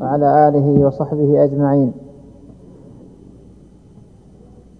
وعلى 0.00 0.48
آله 0.48 0.86
وصحبه 0.86 1.44
أجمعين. 1.44 1.92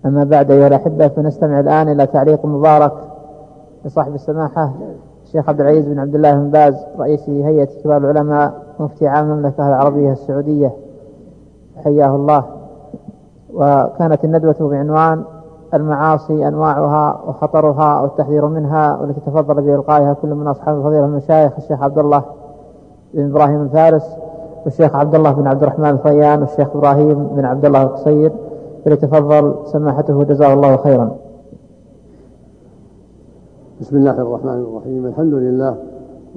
أما 0.07 0.25
بعد 0.25 0.51
أيها 0.51 0.67
الأحبة 0.67 1.09
فنستمع 1.09 1.61
الآن 1.61 1.89
إلى 1.89 2.07
تعليق 2.07 2.47
مبارك 2.47 2.93
لصاحب 3.85 4.15
السماحة 4.15 4.73
الشيخ 5.25 5.49
عبد 5.49 5.61
العزيز 5.61 5.87
بن 5.87 5.99
عبد 5.99 6.15
الله 6.15 6.35
بن 6.35 6.51
باز 6.51 6.87
رئيس 6.99 7.29
هيئة 7.29 7.69
كبار 7.85 7.97
العلماء 7.97 8.63
مفتي 8.81 9.07
عام 9.09 9.31
المملكة 9.31 9.69
العربية 9.69 10.13
السعودية. 10.13 10.73
حياه 11.85 12.17
الله. 12.17 12.45
وكانت 13.55 14.25
الندوة 14.25 14.57
بعنوان 14.61 15.25
المعاصي 15.75 16.49
أنواعها 16.49 17.21
وخطرها 17.27 18.01
والتحذير 18.01 18.47
منها 18.47 18.97
والتي 18.97 19.21
تفضل 19.21 19.63
بإلقائها 19.63 20.13
كل 20.13 20.35
من 20.35 20.47
أصحاب 20.47 20.79
الفضيلة 20.79 21.05
المشايخ 21.05 21.53
الشيخ 21.59 21.83
عبد 21.83 21.99
الله 21.99 22.23
بن 23.15 23.31
إبراهيم 23.31 23.63
الفارس 23.63 24.17
والشيخ 24.65 24.97
عبد 24.97 25.15
الله 25.15 25.33
بن 25.33 25.47
عبد 25.47 25.63
الرحمن 25.63 25.91
الفيان 25.91 26.41
والشيخ 26.41 26.69
إبراهيم 26.77 27.29
بن 27.37 27.45
عبد 27.45 27.65
الله 27.65 27.83
القصير 27.83 28.33
فليتفضل 28.85 29.55
سماحته 29.65 30.23
جزاه 30.23 30.55
الله 30.55 30.77
خيرا. 30.77 31.17
بسم 33.81 33.97
الله 33.97 34.21
الرحمن 34.21 34.65
الرحيم 34.69 35.07
الحمد 35.07 35.35
لله 35.35 35.77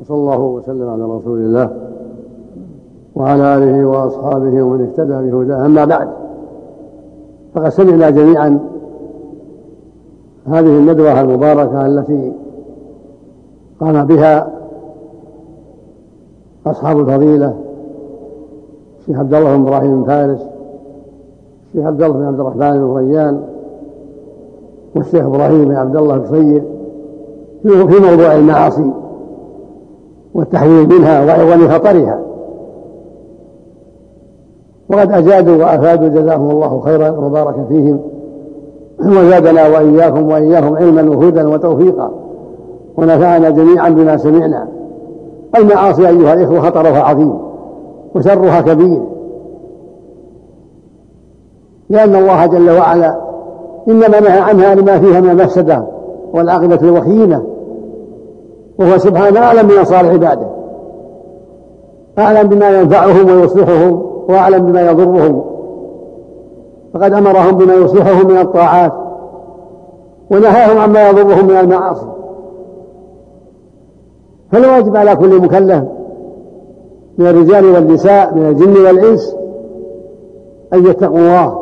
وصلى 0.02 0.18
الله 0.18 0.40
وسلم 0.40 0.90
على 0.90 1.04
رسول 1.04 1.40
الله 1.40 1.70
وعلى 3.16 3.58
آله 3.58 3.86
وأصحابه 3.88 4.62
ومن 4.64 4.82
اهتدى 4.82 5.32
بهداه. 5.32 5.66
أما 5.66 5.86
بعد 5.86 6.10
فقد 7.56 7.70
سمعنا 7.70 8.10
جميعا 8.10 8.60
هذه 10.48 10.80
الندوة 10.80 11.22
المباركة 11.22 11.86
التي 11.86 12.34
قام 13.80 14.06
بها 14.06 14.48
أصحاب 16.68 17.00
الفضيلة 17.00 17.67
الشيخ 19.08 19.20
عبد 19.20 19.34
الله 19.34 19.58
بن 19.58 19.68
إبراهيم 19.68 20.04
فارس 20.04 20.40
الشيخ 21.68 21.86
عبد 21.86 22.02
الله 22.02 22.18
بن 22.18 22.26
عبد 22.26 22.40
الرحمن 22.40 22.78
بن 22.78 22.94
ريان 22.94 23.42
والشيخ 24.96 25.26
إبراهيم 25.26 25.66
بن 25.66 25.76
عبد 25.76 25.96
الله 25.96 26.16
القصير 26.16 26.64
في 27.64 28.10
موضوع 28.12 28.36
المعاصي 28.36 28.92
والتحذير 30.36 30.88
منها 30.88 31.26
وعظم 31.26 31.68
خطرها. 31.68 32.20
وقد 34.90 35.12
أجادوا 35.12 35.56
وأفادوا 35.56 36.08
جزاهم 36.08 36.52
الله 36.52 36.80
خيرا 36.80 37.10
وبارك 37.10 37.56
فيهم 37.70 38.00
وزادنا 39.00 39.68
وإياكم 39.68 40.30
وإياهم 40.30 40.76
علما 40.76 41.02
وهدى 41.16 41.44
وتوفيقا 41.44 42.12
ونفعنا 42.98 43.50
جميعا 43.50 43.90
بما 43.90 44.18
سمعنا. 44.18 44.68
المعاصي 45.58 46.08
أيها 46.08 46.34
الإخوة 46.34 46.60
خطرها 46.60 47.04
عظيم. 47.04 47.47
وشرها 48.18 48.62
كبير. 48.62 49.02
لأن 51.90 52.16
الله 52.16 52.46
جل 52.46 52.72
وعلا 52.72 53.22
إنما 53.88 54.20
نهى 54.20 54.40
عنها 54.40 54.76
لما 54.76 55.00
فيها 55.00 55.20
من 55.20 55.30
المفسدة 55.30 55.84
والعاقبة 56.34 56.80
الوخيمة 56.82 57.44
وهو 58.80 58.98
سبحانه 58.98 59.40
أعلم 59.40 59.68
من 59.68 59.78
أنصار 59.78 60.10
عباده. 60.10 60.48
أعلم 62.20 62.48
بما 62.48 62.82
ينفعهم 62.82 63.30
ويصلحهم 63.30 64.02
وأعلم 64.30 64.66
بما 64.66 64.92
يضرهم. 64.92 65.44
فقد 66.94 67.14
أمرهم 67.14 67.58
بما 67.58 67.74
يصلحهم 67.74 68.28
من 68.28 68.38
الطاعات 68.38 68.94
ونهاهم 70.32 70.78
عما 70.78 71.10
يضرهم 71.10 71.46
من 71.48 71.58
المعاصي. 71.58 72.08
فالواجب 74.52 74.96
على 74.96 75.16
كل 75.16 75.42
مكلف 75.42 75.84
من 77.18 77.28
الرجال 77.28 77.66
والنساء 77.66 78.36
من 78.36 78.50
الجن 78.50 78.86
والإنس 78.86 79.36
أن 80.74 80.86
يتقوا 80.86 81.18
الله 81.18 81.58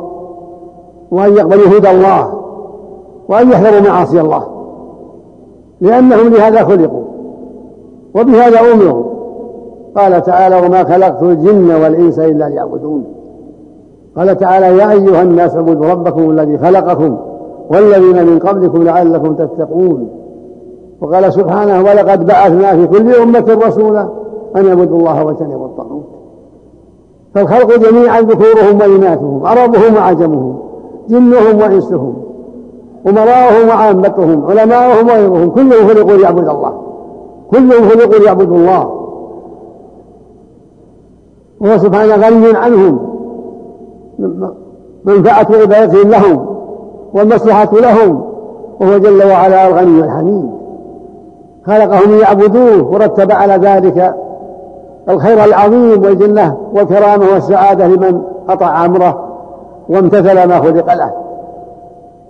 وأن 1.11 1.33
يقبلوا 1.33 1.77
هدى 1.77 1.91
الله 1.91 2.33
وأن 3.29 3.51
يحذروا 3.51 3.81
معاصي 3.81 4.21
الله 4.21 4.43
لأنهم 5.81 6.27
لهذا 6.27 6.63
خلقوا 6.63 7.03
وبهذا 8.15 8.59
أمروا. 8.73 9.03
قال 9.95 10.23
تعالى 10.23 10.67
وما 10.67 10.83
خلقت 10.83 11.23
الجن 11.23 11.71
والإنس 11.71 12.19
إلا 12.19 12.49
ليعبدون. 12.49 13.03
قال 14.17 14.37
تعالى 14.37 14.77
يا 14.77 14.91
أيها 14.91 15.21
الناس 15.21 15.55
اعبدوا 15.55 15.85
ربكم 15.85 16.29
الذي 16.29 16.57
خلقكم 16.57 17.17
والذين 17.69 18.25
من 18.25 18.39
قبلكم 18.39 18.83
لعلكم 18.83 19.35
تتقون. 19.35 20.09
وقال 21.01 21.33
سبحانه 21.33 21.83
ولقد 21.83 22.25
بعثنا 22.25 22.75
في 22.75 22.87
كل 22.87 23.15
أمة 23.15 23.59
رسولا 23.67 24.09
أن 24.57 24.65
يعبدوا 24.65 24.97
الله 24.97 25.25
واجتنبوا 25.25 25.65
الطاغوت. 25.65 26.05
فالخلق 27.33 27.89
جميعا 27.89 28.21
ذكورهم 28.21 28.81
وإناثهم 28.81 29.45
عربهم 29.45 29.95
وعجمهم 29.95 30.57
جنهم 31.09 31.61
وإنسهم 31.61 32.13
أمراؤهم 33.07 33.67
وعامتهم 33.67 34.45
علماؤهم 34.45 35.07
وغيرهم 35.07 35.49
كلهم 35.49 35.87
خلقوا 35.87 36.17
ليعبدوا 36.17 36.51
الله. 36.51 36.81
كلهم 37.51 37.89
خلقوا 37.89 38.19
ليعبدوا 38.19 38.57
الله. 38.57 39.05
وهو 41.61 41.77
سبحانه 41.77 42.15
غني 42.15 42.57
عنهم. 42.57 42.99
منفعة 45.05 45.47
عبادتهم 45.51 46.09
لهم 46.09 46.45
والمصلحة 47.13 47.69
لهم 47.73 48.21
وهو 48.79 48.97
جل 48.97 49.23
وعلا 49.23 49.67
الغني 49.67 49.99
الحميد. 49.99 50.49
خلقهم 51.65 52.11
ليعبدوه 52.11 52.93
ورتب 52.93 53.31
على 53.31 53.53
ذلك 53.53 54.15
الخير 55.09 55.43
العظيم 55.43 56.03
والجنة 56.03 56.57
والكرامة 56.73 57.25
والسعادة 57.33 57.87
لمن 57.87 58.21
أطاع 58.49 58.85
أمره 58.85 59.27
وامتثل 59.89 60.47
ما 60.47 60.59
خلق 60.59 60.93
له. 60.93 61.11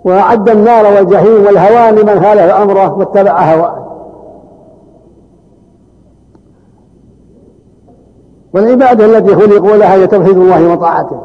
وأعد 0.04 0.48
النار 0.48 0.84
والجحيم 0.84 1.46
والهوان 1.46 1.94
لمن 1.94 2.20
خالف 2.22 2.54
أمره 2.54 2.98
واتبع 2.98 3.54
هواه. 3.54 3.86
والعبادة 8.54 9.04
التي 9.04 9.34
خلقوا 9.34 9.76
لها 9.76 9.94
هي 9.94 10.06
توحيد 10.06 10.36
الله 10.36 10.72
وطاعته 10.72 11.18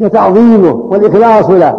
هي 0.00 0.08
تعظيمه 0.08 0.80
والإخلاص 0.90 1.50
له 1.50 1.76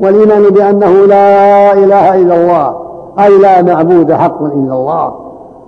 والإيمان 0.00 0.42
بأنه 0.42 1.06
لا 1.06 1.72
إله 1.72 2.14
إلا 2.14 2.36
الله 2.36 2.76
أي 3.18 3.38
لا 3.38 3.62
معبود 3.62 4.12
حق 4.12 4.42
إلا 4.42 4.74
الله 4.74 5.14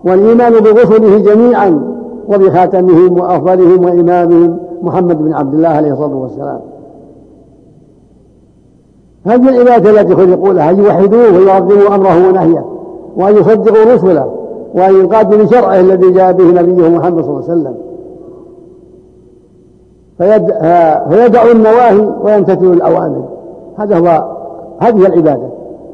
والإيمان 0.05 0.53
برسله 0.53 1.19
جميعا 1.19 1.98
وبخاتمهم 2.29 3.21
وأفضلهم 3.21 3.85
وإمامهم 3.85 4.59
محمد 4.83 5.19
بن 5.25 5.33
عبد 5.33 5.55
الله 5.55 5.69
عليه 5.69 5.93
الصلاة 5.93 6.17
والسلام. 6.17 6.61
هذه 9.27 9.49
العبادة 9.49 10.01
التي 10.01 10.17
خلقوا 10.17 10.53
لها 10.53 10.71
أن 10.71 10.79
يوحدوه 10.79 11.39
ويعظموا 11.39 11.95
أمره 11.95 12.29
ونهيه 12.29 12.65
وأن 13.17 13.37
يصدقوا 13.37 13.95
رسله 13.95 14.33
وأن 14.75 14.95
ينقادوا 14.95 15.43
لشرعه 15.43 15.81
الذي 15.81 16.11
جاء 16.11 16.33
به 16.33 16.45
نبيه 16.45 16.89
محمد 16.89 17.25
صلى 17.25 17.31
الله 17.31 17.45
عليه 17.49 17.53
وسلم. 17.53 17.75
فيدعوا 21.11 21.53
النواهي 21.53 22.09
ويمتثلوا 22.23 22.73
الأوامر. 22.73 23.25
هذا 23.77 23.99
هو 23.99 24.25
هذه 24.79 25.07
العبادة. 25.07 25.49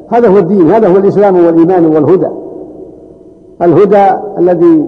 هذا 0.09 0.29
هو 0.29 0.37
الدين 0.37 0.71
هذا 0.71 0.87
هو 0.87 0.97
الإسلام 0.97 1.45
والإيمان 1.45 1.85
والهدى. 1.85 2.27
الهدى 3.61 4.07
الذي 4.39 4.85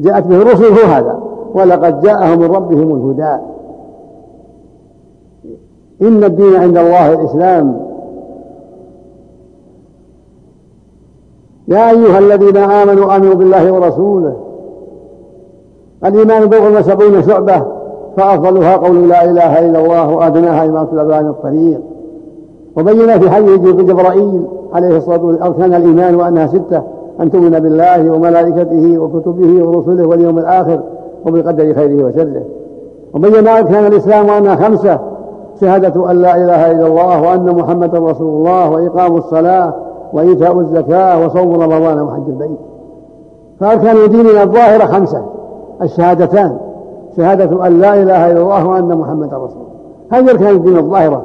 جاءت 0.00 0.26
به 0.26 0.36
الرسل 0.36 0.64
هو 0.64 0.92
هذا. 0.92 1.20
ولقد 1.54 2.00
جاءهم 2.00 2.38
من 2.38 2.46
ربهم 2.46 2.94
الهدى. 2.94 3.42
إن 6.02 6.24
الدين 6.24 6.56
عند 6.56 6.78
الله 6.78 7.12
الإسلام. 7.12 7.80
يا 11.68 11.90
أيها 11.90 12.18
الذين 12.18 12.56
آمنوا 12.56 13.16
آمنوا 13.16 13.34
بالله 13.34 13.72
ورسوله. 13.72 14.36
الإيمان 16.04 16.46
بضع 16.46 16.78
وسبعون 16.78 17.22
شعبة 17.22 17.62
فأفضلها 18.16 18.76
قول 18.76 19.08
لا 19.08 19.24
إله 19.24 19.66
إلا 19.66 19.84
الله 19.84 20.10
وأدناها 20.10 20.64
إمامة 20.64 20.92
الأذان 20.92 21.26
الطريق. 21.26 21.80
وبين 22.76 23.20
في 23.20 23.30
حديث 23.30 23.60
جبرائيل 23.60 24.44
عليه 24.72 24.96
الصلاة 24.96 25.24
والسلام 25.24 25.52
أركان 25.52 25.74
الإيمان 25.74 26.14
وأنها 26.14 26.46
ستة. 26.46 26.82
أن 27.20 27.30
تؤمن 27.30 27.50
بالله 27.50 28.10
وملائكته 28.10 28.98
وكتبه 28.98 29.64
ورسله 29.64 30.08
واليوم 30.08 30.38
الآخر 30.38 30.80
وبقدر 31.26 31.74
خيره 31.74 32.06
وشره. 32.06 32.42
وبين 33.14 33.48
أركان 33.48 33.86
الإسلام 33.86 34.28
وأنها 34.28 34.56
خمسة 34.56 34.98
شهادة 35.60 36.10
أن 36.10 36.22
لا 36.22 36.36
إله 36.36 36.70
إلا 36.70 36.86
الله 36.86 37.22
وأن 37.22 37.56
محمدا 37.56 37.98
رسول 37.98 38.28
الله 38.28 38.70
وإقام 38.70 39.16
الصلاة 39.16 39.74
وإيتاء 40.12 40.60
الزكاة 40.60 41.26
وصوم 41.26 41.52
رمضان 41.52 42.00
وحج 42.00 42.28
البيت. 42.28 42.58
فأركان 43.60 44.08
ديننا 44.08 44.42
الظاهرة 44.42 44.84
خمسة. 44.84 45.22
الشهادتان 45.82 46.56
شهادة 47.16 47.66
أن 47.66 47.80
لا 47.80 48.02
إله 48.02 48.30
إلا 48.30 48.40
الله 48.40 48.66
وأن 48.66 48.98
محمدا 48.98 49.36
رسول 49.36 49.62
الله. 49.62 49.72
هذه 50.10 50.30
أركان 50.30 50.54
الدين 50.56 50.76
الظاهرة. 50.76 51.22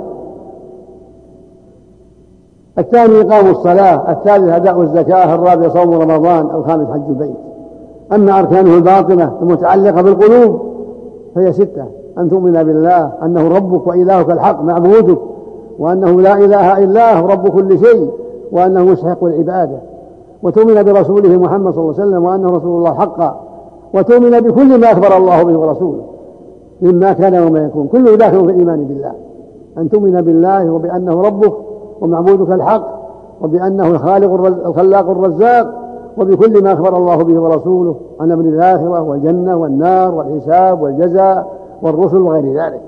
الثاني 2.79 3.21
إقام 3.21 3.51
الصلاة 3.51 4.12
الثالث 4.12 4.50
أداء 4.50 4.81
الزكاة 4.81 5.35
الرابع 5.35 5.69
صوم 5.69 5.94
رمضان 5.94 6.50
الخامس 6.56 6.88
حج 6.88 7.09
البيت. 7.09 7.35
أما 8.13 8.39
أركانه 8.39 8.75
الباطنة 8.75 9.38
المتعلقة 9.41 10.01
بالقلوب 10.01 10.62
فهي 11.35 11.53
ستة 11.53 11.85
أن 12.18 12.29
تؤمن 12.29 12.63
بالله 12.63 13.12
أنه 13.24 13.47
ربك 13.47 13.88
وإلهك 13.88 14.29
الحق 14.29 14.63
معبودك 14.63 15.18
وأنه 15.79 16.21
لا 16.21 16.33
إله 16.33 16.83
إلا 16.83 17.19
هو 17.19 17.27
رب 17.27 17.47
كل 17.47 17.79
شيء 17.79 18.09
وأنه 18.51 18.85
مستحق 18.85 19.24
العبادة. 19.24 19.77
وتؤمن 20.44 20.83
برسوله 20.83 21.38
محمد 21.38 21.74
صلى 21.74 21.81
الله 21.83 21.94
عليه 22.00 22.03
وسلم 22.09 22.24
وأنه 22.25 22.57
رسول 22.57 22.77
الله 22.77 22.94
حقا. 22.94 23.39
وتؤمن 23.94 24.39
بكل 24.39 24.79
ما 24.79 24.91
أخبر 24.91 25.18
الله 25.18 25.44
به 25.44 25.59
ورسوله 25.59 26.03
مما 26.81 27.13
كان 27.13 27.47
وما 27.47 27.65
يكون. 27.65 27.88
كله 27.88 28.15
داخل 28.15 28.45
في 28.45 28.51
الإيمان 28.51 28.83
بالله. 28.83 29.12
أن 29.77 29.89
تؤمن 29.89 30.21
بالله 30.21 30.71
وبأنه 30.71 31.21
ربك 31.21 31.53
ومعبودك 32.02 32.52
الحق 32.52 32.98
وبأنه 33.42 33.88
الخالق 33.88 34.46
الخلاق 34.66 35.10
الرزاق 35.10 35.88
وبكل 36.18 36.64
ما 36.64 36.74
أخبر 36.74 36.98
الله 36.98 37.16
به 37.16 37.40
ورسوله 37.40 37.96
عن 38.20 38.32
أمر 38.32 38.44
الآخرة 38.44 39.02
والجنة 39.02 39.56
والنار 39.56 40.16
والحساب 40.16 40.82
والجزاء 40.82 41.58
والرسل 41.82 42.18
وغير 42.18 42.54
ذلك. 42.64 42.82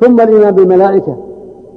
ثم 0.00 0.20
الإيمان 0.20 0.54
بالملائكة 0.54 1.16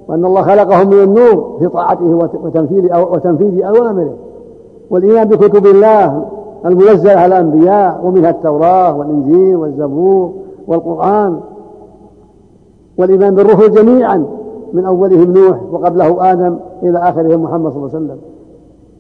وأن 0.08 0.26
الله 0.26 0.42
خلقهم 0.42 0.88
من 0.88 1.04
النور 1.04 1.56
في 1.60 1.68
طاعته 1.68 2.30
وتنفيذ 2.44 2.96
وتنفيذ 2.96 3.64
أوامره. 3.64 4.14
والإيمان 4.90 5.28
بكتب 5.28 5.66
الله 5.66 6.26
المنزلة 6.66 7.12
على 7.12 7.40
الأنبياء 7.40 8.02
ومنها 8.04 8.30
التوراة 8.30 8.98
والإنجيل 8.98 9.56
والزبور 9.56 10.34
والقرآن. 10.68 11.40
والإيمان 13.00 13.36
بالرسل 13.36 13.72
جميعا 13.72 14.26
من 14.74 14.86
أولهم 14.86 15.34
نوح 15.34 15.58
وقبله 15.72 16.32
آدم 16.32 16.58
إلى 16.84 17.00
آخرهم 17.00 17.44
محمد 17.44 17.72
صلى 17.72 17.78
الله 17.78 17.96
عليه 17.96 18.06
وسلم. 18.06 18.18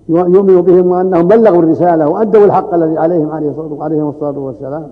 يؤمن 0.09 0.61
بهم 0.61 0.91
وأنهم 0.91 1.27
بلغوا 1.27 1.59
الرسالة 1.59 2.09
وأدوا 2.09 2.45
الحق 2.45 2.73
الذي 2.73 2.97
عليهم 2.97 3.31
عليه 3.31 4.09
الصلاة 4.09 4.39
والسلام 4.39 4.87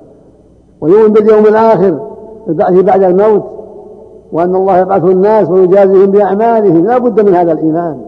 ويؤمن 0.81 1.13
باليوم 1.13 1.45
الآخر 1.45 1.99
البعث 2.47 2.73
بعد 2.73 3.03
الموت 3.03 3.43
وأن 4.31 4.55
الله 4.55 4.77
يبعث 4.77 5.03
الناس 5.03 5.49
ويجازيهم 5.49 6.11
بأعمالهم. 6.11 6.85
لا 6.85 6.97
بد 6.97 7.25
من 7.25 7.35
هذا 7.35 7.51
الإيمان 7.51 8.01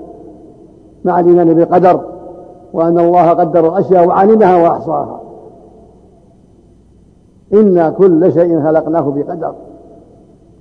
مع 1.06 1.20
الإيمان 1.20 1.54
بالقدر 1.54 2.02
وأن 2.74 3.00
الله 3.00 3.30
قدر 3.30 3.68
الأشياء 3.68 4.08
وعلمها 4.08 4.64
وأحصاها. 4.64 5.22
إنا 7.54 7.90
كل 7.90 8.34
شيء 8.34 8.64
خلقناه 8.64 9.14
بقدر. 9.16 9.54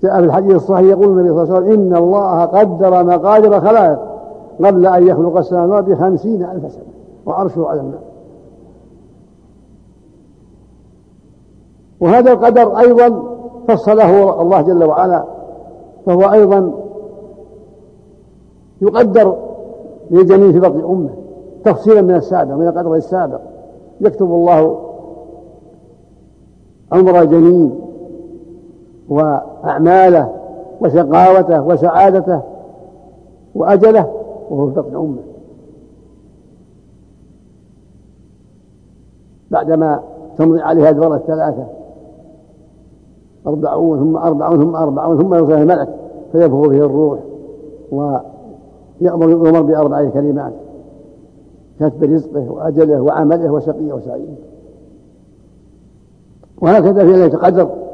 جاء 0.02 0.20
في 0.20 0.26
الحديث 0.26 0.54
الصحيح 0.54 0.87
يقول 0.90 1.08
النبي 1.08 1.28
صلى 1.28 1.43
الله 1.43 1.54
عليه 1.54 1.66
وسلم 1.66 1.81
إن 1.81 1.96
الله 1.96 2.44
قدر 2.44 3.04
مقادر 3.04 3.60
خلائق 3.60 3.98
قبل 4.64 4.87
أن 4.87 5.06
يخلق 5.06 5.37
السماوات 5.37 5.84
بخمسين 5.84 6.43
ألف 6.43 6.72
سنة 6.72 6.82
وعرشه 7.26 7.66
على 7.66 7.81
الماء. 7.81 8.02
وهذا 12.00 12.32
القدر 12.32 12.78
أيضا 12.78 13.22
فصله 13.69 14.40
الله 14.43 14.62
جل 14.62 14.84
وعلا 14.84 15.25
فهو 16.06 16.22
أيضا 16.32 16.72
يقدر 18.81 19.37
للجنين 20.10 20.52
في 20.52 20.60
بطن 20.60 20.81
أمه 20.81 21.10
تفصيلا 21.64 22.02
من 22.02 22.14
السابق 22.14 22.54
من 22.54 22.69
القدر 22.69 22.94
السابق. 22.94 23.40
يكتب 24.00 24.26
الله 24.26 24.78
عمر 26.92 27.20
الجنين 27.20 27.86
وأعماله 29.08 30.32
وشقاوته 30.81 31.62
وسعادته 31.62 32.41
وأجله 33.55 34.12
وهو 34.50 34.67
في 34.67 34.75
بطن 34.75 34.97
أمه. 34.97 35.23
بعدما 39.50 40.00
تمضي 40.38 40.61
عليها 40.61 40.88
أدوار 40.88 41.14
الثلاثة 41.14 41.67
أربعون 43.47 43.99
ثم 43.99 44.17
أربعون 44.17 44.64
ثم 44.64 44.76
أربعون 44.76 45.23
ثم 45.23 45.35
يوصل 45.35 45.52
الملك 45.52 45.88
فينفخ 46.32 46.69
به 46.69 46.76
الروح 46.76 47.19
ويأمر 47.93 49.31
يؤمر 49.31 49.62
بأربع 49.62 50.09
كلمات 50.09 50.52
كتب 51.81 52.05
رزقه 52.05 52.50
وأجله 52.50 53.00
وعمله 53.00 53.52
وشقيه 53.52 53.93
وسعيد 53.93 54.35
وهكذا 56.61 57.05
في 57.05 57.12
ليلة 57.12 57.35
القدر. 57.35 57.86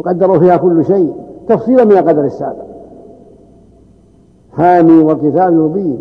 يقدر 0.00 0.38
فيها 0.38 0.56
كل 0.56 0.84
شيء 0.84 1.14
تفصيلا 1.48 1.84
من 1.84 1.92
القدر 1.92 2.24
السابق. 2.24 2.64
حامي 4.52 5.02
وكتاب 5.02 5.52
مبين 5.52 5.98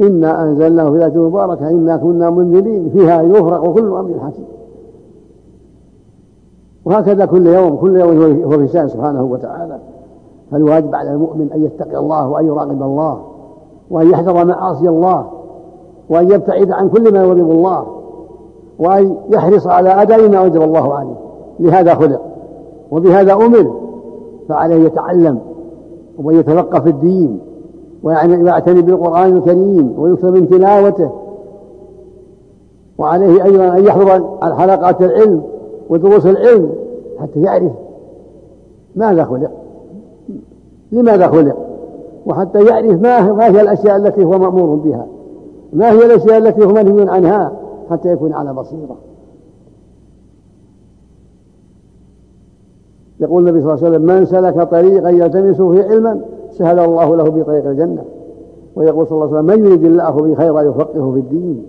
إنا 0.00 0.42
أنزلناه 0.44 0.90
في 0.90 0.98
ليلة 0.98 1.28
مباركة 1.28 1.70
إنا 1.70 1.96
كنا 1.96 2.30
منزلين 2.30 2.90
فيها 2.90 3.22
يفرق 3.22 3.72
كل 3.74 3.86
أمر 3.86 4.20
حكيم. 4.20 4.46
وهكذا 6.84 7.24
كل 7.24 7.46
يوم 7.46 7.76
كل 7.76 8.00
يوم 8.00 8.42
هو 8.42 8.50
في 8.50 8.68
شأن 8.68 8.88
سبحانه 8.88 9.22
وتعالى. 9.22 9.78
فالواجب 10.50 10.94
على 10.94 11.10
المؤمن 11.10 11.52
أن 11.54 11.64
يتقي 11.64 11.98
الله 11.98 12.28
وأن 12.28 12.46
يراقب 12.46 12.82
الله 12.82 13.20
وأن 13.90 14.10
يحذر 14.10 14.44
معاصي 14.44 14.88
الله 14.88 15.26
وأن 16.10 16.30
يبتعد 16.30 16.70
عن 16.70 16.88
كل 16.88 17.12
ما 17.12 17.18
يغضب 17.18 17.50
الله 17.50 17.86
وأن 18.78 19.16
يحرص 19.30 19.66
على 19.66 20.02
أداء 20.02 20.28
ما 20.28 20.40
وجب 20.40 20.62
الله 20.62 20.94
عليه. 20.94 21.16
لهذا 21.60 21.94
خلق. 21.94 22.20
وبهذا 22.90 23.32
أمر 23.32 23.74
فعليه 24.48 24.86
يتعلم 24.86 25.38
ويتفقه 26.24 26.80
في 26.80 26.88
الدين 26.88 27.40
ويعتني 28.02 28.82
بالقرآن 28.82 29.36
الكريم 29.36 29.94
ويكثر 29.98 30.30
من 30.30 30.48
تلاوته. 30.48 31.10
وعليه 32.98 33.44
أيضا 33.44 33.78
أن 33.78 33.84
يحضر 33.84 34.38
حلقات 34.42 35.02
العلم 35.02 35.42
ودروس 35.90 36.26
العلم 36.26 36.70
حتى 37.18 37.40
يعرف 37.40 37.72
ماذا 38.96 39.24
خلق. 39.24 39.50
لماذا 40.92 41.28
خلق؟ 41.28 41.56
وحتى 42.26 42.64
يعرف 42.64 43.02
ما 43.02 43.32
ما 43.32 43.46
هي 43.46 43.60
الأشياء 43.60 43.96
التي 43.96 44.24
هو 44.24 44.38
مأمور 44.38 44.76
بها. 44.76 45.06
ما 45.72 45.90
هي 45.90 46.06
الأشياء 46.06 46.38
التي 46.38 46.64
هو 46.64 46.72
منهي 46.72 47.10
عنها 47.10 47.52
حتى 47.90 48.08
يكون 48.08 48.32
على 48.32 48.54
بصيرة. 48.54 48.96
يقول 53.20 53.48
النبي 53.48 53.62
صلى 53.62 53.74
الله 53.74 53.84
عليه 53.84 53.96
وسلم 53.96 54.06
من 54.06 54.24
سلك 54.24 54.62
طريقا 54.62 55.10
يلتمس 55.10 55.56
فيه 55.56 55.84
علما 55.84 56.20
سهل 56.50 56.78
الله 56.78 57.16
له 57.16 57.24
بطريق 57.24 57.66
الجنة. 57.66 58.04
ويقول 58.76 59.06
صلى 59.06 59.16
الله 59.16 59.36
عليه 59.36 59.38
وسلم 59.38 59.60
من 59.60 59.66
يريد 59.66 59.84
الله 59.84 60.10
به 60.10 60.34
خيرا 60.34 60.62
يفقهه 60.62 61.12
في 61.12 61.18
الدين. 61.18 61.62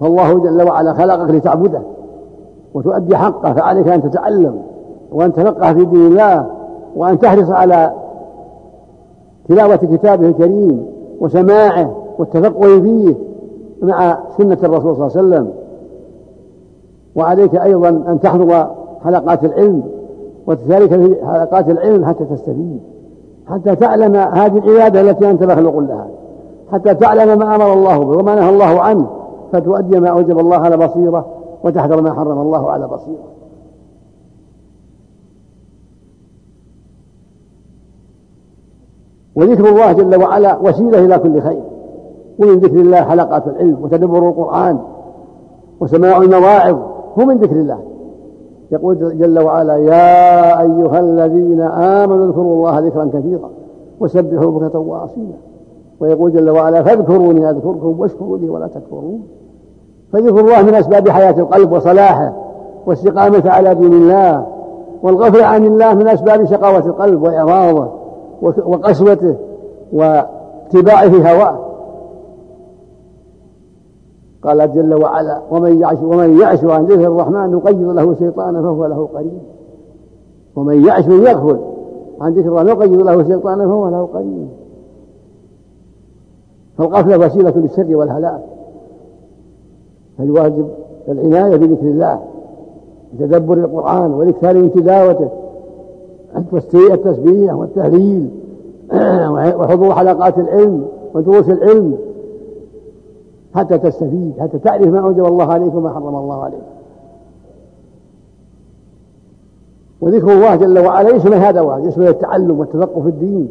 فالله 0.00 0.38
جل 0.38 0.62
وعلا 0.62 0.94
خلقك 0.94 1.30
لتعبده 1.30 1.82
وتؤدي 2.74 3.16
حقه 3.16 3.52
فعليك 3.52 3.88
أن 3.88 4.02
تتعلم 4.02 4.62
وأن 5.12 5.32
تفقه 5.32 5.74
في 5.74 5.84
دين 5.84 6.06
الله 6.06 6.46
وأن 6.96 7.18
تحرص 7.18 7.50
على 7.50 7.92
تلاوة 9.48 9.76
كتابه 9.76 10.26
الكريم 10.26 10.86
وسماعه 11.20 11.96
والتفقه 12.18 12.80
فيه 12.80 13.14
مع 13.82 14.18
سنة 14.38 14.58
الرسول 14.62 14.96
صلى 14.96 15.06
الله 15.06 15.16
عليه 15.16 15.28
وسلم. 15.28 15.52
وعليك 17.14 17.56
أيضا 17.56 17.88
أن 17.88 18.20
تحضر 18.22 18.70
حلقات 19.04 19.44
العلم 19.44 19.82
وتشارك 20.46 20.88
في 20.88 21.16
حلقات 21.26 21.70
العلم 21.70 22.04
حتى 22.04 22.24
تستفيد. 22.24 22.80
حتى 23.46 23.76
تعلم 23.76 24.16
هذه 24.16 24.58
العبادة 24.58 25.00
التي 25.00 25.30
أنت 25.30 25.44
مخلوق 25.44 25.78
لها. 25.78 26.06
حتى 26.72 26.94
تعلم 26.94 27.38
ما 27.38 27.56
أمر 27.56 27.72
الله 27.72 27.98
به 27.98 28.18
وما 28.18 28.34
نهى 28.34 28.50
الله 28.50 28.80
عنه. 28.80 29.06
فتؤدي 29.52 30.00
ما 30.00 30.08
أوجب 30.08 30.38
الله 30.38 30.56
على 30.56 30.76
بصيرة 30.76 31.26
وتحذر 31.64 32.00
ما 32.00 32.12
حرم 32.12 32.38
الله 32.38 32.70
على 32.70 32.86
بصيرة. 32.86 33.30
وذكر 39.36 39.68
الله 39.68 39.92
جل 39.92 40.22
وعلا 40.22 40.58
وسيلة 40.58 40.98
إلى 41.04 41.18
كل 41.18 41.42
خير. 41.42 41.62
ومن 42.40 42.58
ذكر 42.58 42.76
الله 42.76 42.96
حلقات 42.96 43.48
العلم 43.48 43.76
وتدبر 43.82 44.28
القرآن 44.28 44.78
وسماع 45.80 46.16
المواعظ 46.16 46.76
هو 47.18 47.24
من 47.24 47.36
ذكر 47.36 47.56
الله. 47.56 47.78
يقول 48.72 49.18
جل 49.18 49.38
وعلا 49.38 49.76
يا 49.76 50.60
أيها 50.60 51.00
الذين 51.00 51.60
آمنوا 51.60 52.26
اذكروا 52.26 52.54
الله 52.54 52.78
ذكرا 52.78 53.10
كثيرا 53.14 53.50
وسبحوا 54.00 54.50
بكرة 54.50 54.78
وأصيلا. 54.78 55.34
ويقول 56.00 56.32
جل 56.32 56.50
وعلا 56.50 56.82
فاذكروني 56.82 57.50
أذكركم 57.50 58.00
واشكروا 58.00 58.38
لي 58.38 58.48
ولا 58.48 58.66
تكفرون. 58.66 59.22
فذكر 60.12 60.40
الله 60.40 60.62
من 60.62 60.74
أسباب 60.74 61.08
حياة 61.08 61.38
القلب 61.38 61.72
وصلاحه 61.72 62.32
واستقامة 62.86 63.42
على 63.50 63.74
دين 63.74 63.92
الله 63.92 64.46
والغفل 65.02 65.42
عن 65.42 65.66
الله 65.66 65.94
من 65.94 66.08
أسباب 66.08 66.44
شقاوة 66.44 66.86
القلب 66.86 67.22
وإعراضه 67.22 67.88
وقسوته 68.42 69.36
واتباعه 69.92 71.32
هواه. 71.32 71.69
قال 74.42 74.74
جل 74.74 75.02
وعلا 75.02 75.40
ومن 75.50 75.80
يعش 75.80 75.98
ومن 76.02 76.40
يعش 76.40 76.64
عن 76.64 76.86
ذكر 76.86 77.06
الرحمن 77.06 77.50
نقيض 77.50 77.88
له 77.88 78.14
شيطانا 78.14 78.62
فهو 78.62 78.86
له 78.86 79.08
قريب. 79.14 79.40
ومن 80.56 80.84
يعش 80.84 81.06
من 81.06 81.26
يغفل 81.26 81.58
عن 82.20 82.32
ذكر 82.32 82.48
الله 82.48 82.62
نقيض 82.62 82.92
له 82.92 83.22
شيطانا 83.22 83.66
فهو 83.66 83.88
له 83.88 84.08
قريب. 84.14 84.48
فالغفلة 86.78 87.26
وسيلة 87.26 87.52
للشر 87.56 87.96
والهلاك. 87.96 88.40
فالواجب 90.18 90.68
العناية 91.08 91.56
بذكر 91.56 91.86
الله 91.86 92.20
وتدبر 93.14 93.54
القرآن 93.54 94.14
والإكثار 94.14 94.54
من 94.54 94.72
تلاوته 94.72 95.28
والتسبيح 96.74 97.54
والتهليل 97.54 98.30
وحضور 99.58 99.94
حلقات 99.94 100.38
العلم 100.38 100.84
ودروس 101.14 101.48
العلم. 101.48 101.96
حتى 103.54 103.78
تستفيد 103.78 104.32
حتى 104.40 104.58
تعرف 104.58 104.86
ما 104.86 105.00
أوجب 105.00 105.24
الله 105.24 105.52
عليك 105.52 105.74
وما 105.74 105.90
حرم 105.90 106.16
الله 106.16 106.42
عليك. 106.44 106.60
وذكر 110.00 110.32
الله 110.32 110.56
جل 110.56 110.78
وعلا 110.78 111.08
يشمل 111.08 111.34
هذا 111.34 111.60
واحد 111.60 111.86
يشمل 111.86 112.08
التعلم 112.08 112.60
والتفقه 112.60 113.00
في 113.02 113.08
الدين 113.08 113.48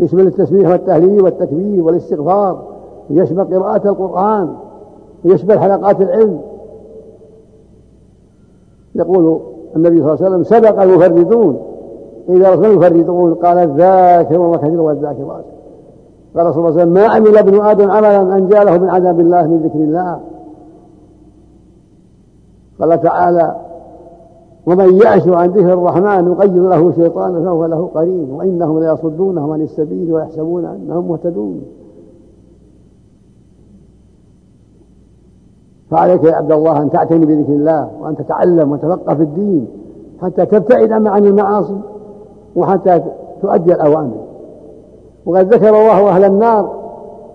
يشمل 0.00 0.26
التسبيح 0.26 0.70
والتهليل 0.70 1.22
والتكبير 1.22 1.84
والاستغفار 1.84 2.62
يشمل 3.10 3.44
قراءة 3.44 3.88
القرآن 3.88 4.54
يشمل 5.24 5.58
حلقات 5.58 6.00
العلم. 6.00 6.40
يقول 8.94 9.40
النبي 9.76 10.02
صلى 10.02 10.12
الله 10.12 10.24
عليه 10.24 10.26
وسلم 10.26 10.42
سبق 10.42 10.82
المفردون 10.82 11.58
إذا 12.28 12.50
رسول 12.50 12.64
المفردون 12.66 13.34
قال 13.34 13.58
الذاكرون 13.58 14.56
كثير 14.56 14.80
والذاكرات. 14.80 15.44
قال 16.36 16.54
صلى 16.54 16.68
الله 16.68 16.80
عليه 16.80 16.82
وسلم 16.82 16.92
ما 16.92 17.06
عمل 17.06 17.38
ابن 17.38 17.60
آدم 17.60 17.90
عملا 17.90 18.36
أنجى 18.36 18.54
له 18.54 18.78
من 18.78 18.88
عذاب 18.88 19.20
الله 19.20 19.46
من 19.46 19.58
ذكر 19.58 19.78
الله؟ 19.78 20.20
قال 22.80 23.00
تعالى 23.00 23.56
ومن 24.66 25.00
يعش 25.02 25.28
عن 25.28 25.48
ذكر 25.48 25.72
الرحمن 25.72 26.24
نقيض 26.24 26.56
له 26.56 26.92
شيطانا 26.92 27.40
فهو 27.40 27.66
له 27.66 27.90
قرين 27.94 28.30
وإنهم 28.30 28.78
ليصدونهم 28.78 29.52
عن 29.52 29.60
السبيل 29.60 30.12
ويحسبون 30.12 30.64
أنهم 30.64 31.08
مهتدون. 31.08 31.62
فعليك 35.90 36.24
يا 36.24 36.34
عبد 36.34 36.52
الله 36.52 36.82
أن 36.82 36.90
تعتني 36.90 37.26
بذكر 37.26 37.52
الله 37.52 37.90
وأن 38.00 38.16
تتعلم 38.16 38.72
وتفقه 38.72 39.14
في 39.14 39.22
الدين 39.22 39.66
حتى 40.22 40.46
تبتعد 40.46 40.92
عن 40.92 41.26
المعاصي 41.26 41.80
وحتى 42.56 43.02
تؤدي 43.42 43.74
الأوامر. 43.74 44.31
وقد 45.26 45.54
ذكر 45.54 45.68
الله 45.68 46.08
أهل 46.08 46.24
النار 46.24 46.70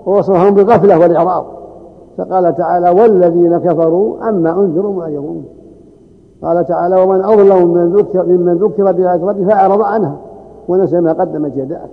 ووصفهم 0.06 0.53
بالغفلة 0.53 1.00
والإعراض. 1.00 1.46
فقال 2.17 2.56
تعالى 2.56 2.89
والذين 2.89 3.58
كفروا 3.58 4.29
أما 4.29 4.51
أنذروا 4.51 4.94
معرضون 4.94 5.46
قال 6.44 6.65
تعالى 6.65 7.01
ومن 7.01 7.24
أظلم 7.24 7.74
من 7.74 7.89
ذكر 7.89 8.25
ممن 8.25 8.53
ذكر 8.53 8.91
بآيات 8.91 9.22
ربه 9.22 9.46
فأعرض 9.48 9.82
عنها 9.82 10.15
ونسى 10.67 11.01
ما 11.01 11.13
قدمت 11.13 11.51
يداه. 11.56 11.88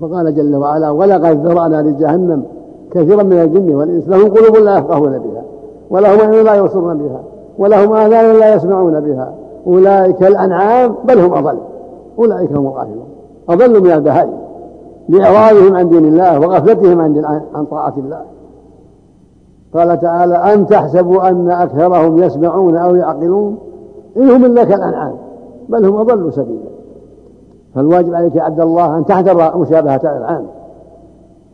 وقال 0.00 0.34
جل 0.34 0.56
وعلا 0.56 0.90
ولقد 0.90 1.46
ذرأنا 1.46 1.82
لجهنم 1.82 2.42
كثيرا 2.90 3.22
من 3.22 3.40
الجن 3.40 3.74
والإنس 3.74 4.08
لهم 4.08 4.30
قلوب 4.30 4.56
لا 4.56 4.78
يفقهون 4.78 5.18
بها 5.18 5.42
ولهم 5.90 6.20
عين 6.20 6.44
لا 6.44 6.54
يبصرون 6.54 6.98
بها 6.98 7.20
ولهم 7.58 7.92
آذان 7.92 8.36
لا 8.38 8.54
يسمعون 8.54 9.00
بها 9.00 9.34
أولئك 9.66 10.22
الأنعام 10.22 10.94
بل 11.04 11.18
هم 11.18 11.34
أضل 11.34 11.58
أولئك 12.18 12.52
هم 12.52 12.66
الغافلون. 12.66 13.13
أضل 13.48 13.82
من 13.82 13.90
البهائم 13.90 14.38
لإعراضهم 15.08 15.76
عن 15.76 15.88
دين 15.88 16.04
الله 16.04 16.40
وغفلتهم 16.40 17.00
عن 17.00 17.24
عن 17.54 17.64
طاعة 17.64 17.94
الله. 17.98 18.20
قال 19.74 20.00
تعالى 20.00 20.34
أم 20.34 20.64
تحسبوا 20.64 21.28
أن 21.28 21.50
أكثرهم 21.50 22.22
يسمعون 22.22 22.76
أو 22.76 22.94
يعقلون؟ 22.94 23.58
إن 24.16 24.30
هم 24.30 24.44
إلا 24.44 24.64
كالأنعام 24.64 25.14
بل 25.68 25.84
هم 25.84 25.96
أضل 25.96 26.32
سبيلا. 26.32 26.74
فالواجب 27.74 28.14
عليك 28.14 28.34
يا 28.34 28.42
عبد 28.42 28.60
الله 28.60 28.98
أن 28.98 29.04
تحذر 29.04 29.58
مشابهة 29.58 30.00
الأنعام 30.04 30.46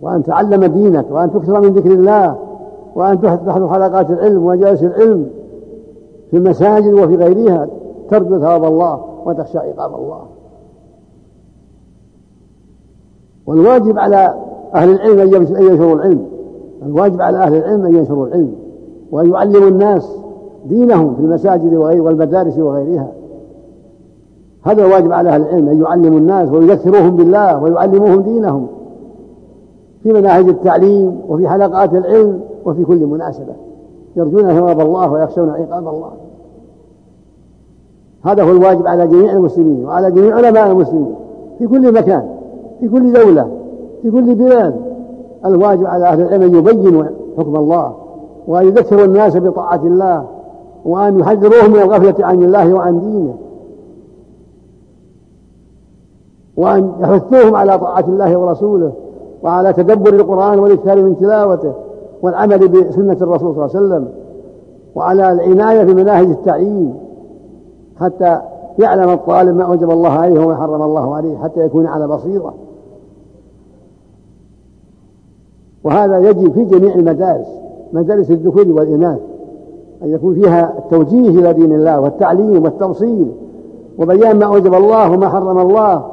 وأن 0.03 0.23
تعلم 0.23 0.65
دينك 0.65 1.07
وأن 1.11 1.33
تكثر 1.33 1.61
من 1.61 1.69
ذكر 1.69 1.91
الله 1.91 2.37
وأن 2.95 3.21
تحضر 3.21 3.69
حلقات 3.69 4.11
العلم 4.11 4.47
وجالس 4.47 4.83
العلم 4.83 5.27
في 6.31 6.37
المساجد 6.37 6.93
وفي 6.93 7.17
غيرها 7.17 7.67
ترجو 8.11 8.39
ثواب 8.39 8.65
الله 8.65 9.01
وتخشى 9.25 9.59
عقاب 9.59 9.95
الله. 9.95 10.21
والواجب 13.47 13.99
على 13.99 14.35
أهل 14.75 14.91
العلم 14.91 15.21
أن 15.21 15.63
ينشروا 15.63 15.95
العلم. 15.95 16.27
الواجب 16.87 17.23
على 17.23 17.39
أهل 17.39 17.55
العلم 17.55 17.87
أن 17.87 17.97
ينشروا 17.97 18.27
العلم 18.27 18.53
وأن 19.13 19.33
يعلموا 19.33 19.69
الناس 19.69 20.17
دينهم 20.69 21.15
في 21.15 21.21
المساجد 21.21 21.75
والمدارس 21.75 22.59
وغيرها. 22.59 23.13
هذا 24.63 24.85
الواجب 24.85 25.13
على 25.13 25.31
أهل 25.31 25.43
العلم 25.43 25.69
أن 25.69 25.83
يعلموا 25.83 26.19
الناس 26.19 26.49
ويذكروهم 26.49 27.17
بالله 27.17 27.63
ويعلموهم 27.63 28.21
دينهم 28.21 28.67
في 30.03 30.13
مناهج 30.13 30.49
التعليم 30.49 31.21
وفي 31.29 31.49
حلقات 31.49 31.95
العلم 31.95 32.41
وفي 32.65 32.85
كل 32.85 33.07
مناسبة. 33.07 33.53
يرجون 34.17 34.55
ثواب 34.55 34.81
الله 34.81 35.13
ويخشون 35.13 35.51
عقاب 35.51 35.89
الله. 35.89 36.11
هذا 38.25 38.43
هو 38.43 38.51
الواجب 38.51 38.87
على 38.87 39.07
جميع 39.07 39.33
المسلمين 39.33 39.85
وعلى 39.85 40.11
جميع 40.11 40.37
علماء 40.37 40.71
المسلمين 40.71 41.15
في 41.59 41.67
كل 41.67 41.93
مكان. 41.95 42.40
في 42.81 42.89
كل 42.89 43.13
دولة 43.13 43.49
في 44.03 44.11
كل 44.11 44.35
بلاد. 44.35 44.91
الواجب 45.47 45.87
على 45.87 46.05
أهل 46.05 46.21
العلم 46.21 46.43
أن 46.43 46.55
يبينوا 46.55 47.05
حكم 47.39 47.57
الله 47.57 47.95
وأن 48.47 48.67
يذكروا 48.67 49.05
الناس 49.05 49.37
بطاعة 49.37 49.81
الله 49.85 50.27
وأن 50.85 51.19
يحذروهم 51.19 51.71
من 51.73 51.79
الغفلة 51.79 52.27
عن 52.27 52.43
الله 52.43 52.75
وعن 52.75 53.01
دينه 53.01 53.35
وأن 56.57 56.93
يحثوهم 57.01 57.57
على 57.57 57.79
طاعة 57.79 58.05
الله 58.09 58.37
ورسوله 58.37 58.93
وعلى 59.43 59.73
تدبر 59.73 60.15
القرآن 60.15 60.59
والإكثار 60.59 61.03
من 61.03 61.19
تلاوته 61.19 61.73
والعمل 62.23 62.69
بسنة 62.69 63.17
الرسول 63.21 63.55
صلى 63.55 63.65
الله 63.65 63.77
عليه 63.77 63.87
وسلم 63.87 64.09
وعلى 64.95 65.33
العناية 65.33 65.83
بمناهج 65.83 66.27
التعيين 66.27 66.95
حتى 68.01 68.41
يعلم 68.79 69.11
الطالب 69.11 69.57
ما 69.57 69.65
أوجب 69.65 69.91
الله 69.91 70.11
عليه 70.11 70.45
وما 70.45 70.57
حرم 70.57 70.83
الله 70.83 71.15
عليه 71.15 71.39
حتى 71.39 71.61
يكون 71.61 71.87
على 71.87 72.09
بصيرة. 72.09 72.55
وهذا 75.85 76.19
يجب 76.19 76.53
في 76.53 76.65
جميع 76.65 76.95
المدارس 76.95 77.47
مدارس 77.93 78.31
الذكور 78.31 78.69
والإناث 78.69 79.21
أن 80.03 80.11
يكون 80.11 80.35
فيها 80.35 80.79
التوجيه 80.79 81.29
إلى 81.29 81.53
دين 81.53 81.73
الله 81.73 82.01
والتعليم 82.01 82.65
والتوصيل 82.65 83.33
وبيان 83.99 84.39
ما 84.39 84.47
أوجب 84.47 84.75
الله 84.75 85.13
وما 85.13 85.29
حرم 85.29 85.59
الله 85.59 86.05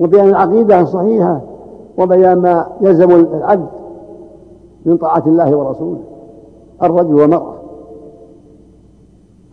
وبيان 0.00 0.28
العقيدة 0.28 0.80
الصحيحة 0.80 1.40
وبيان 1.98 2.38
ما 2.38 2.66
يلزم 2.80 3.10
العبد 3.10 3.68
من 4.86 4.96
طاعة 4.96 5.22
الله 5.26 5.56
ورسوله 5.56 6.00
الرجل 6.82 7.14
والمرأة. 7.14 7.54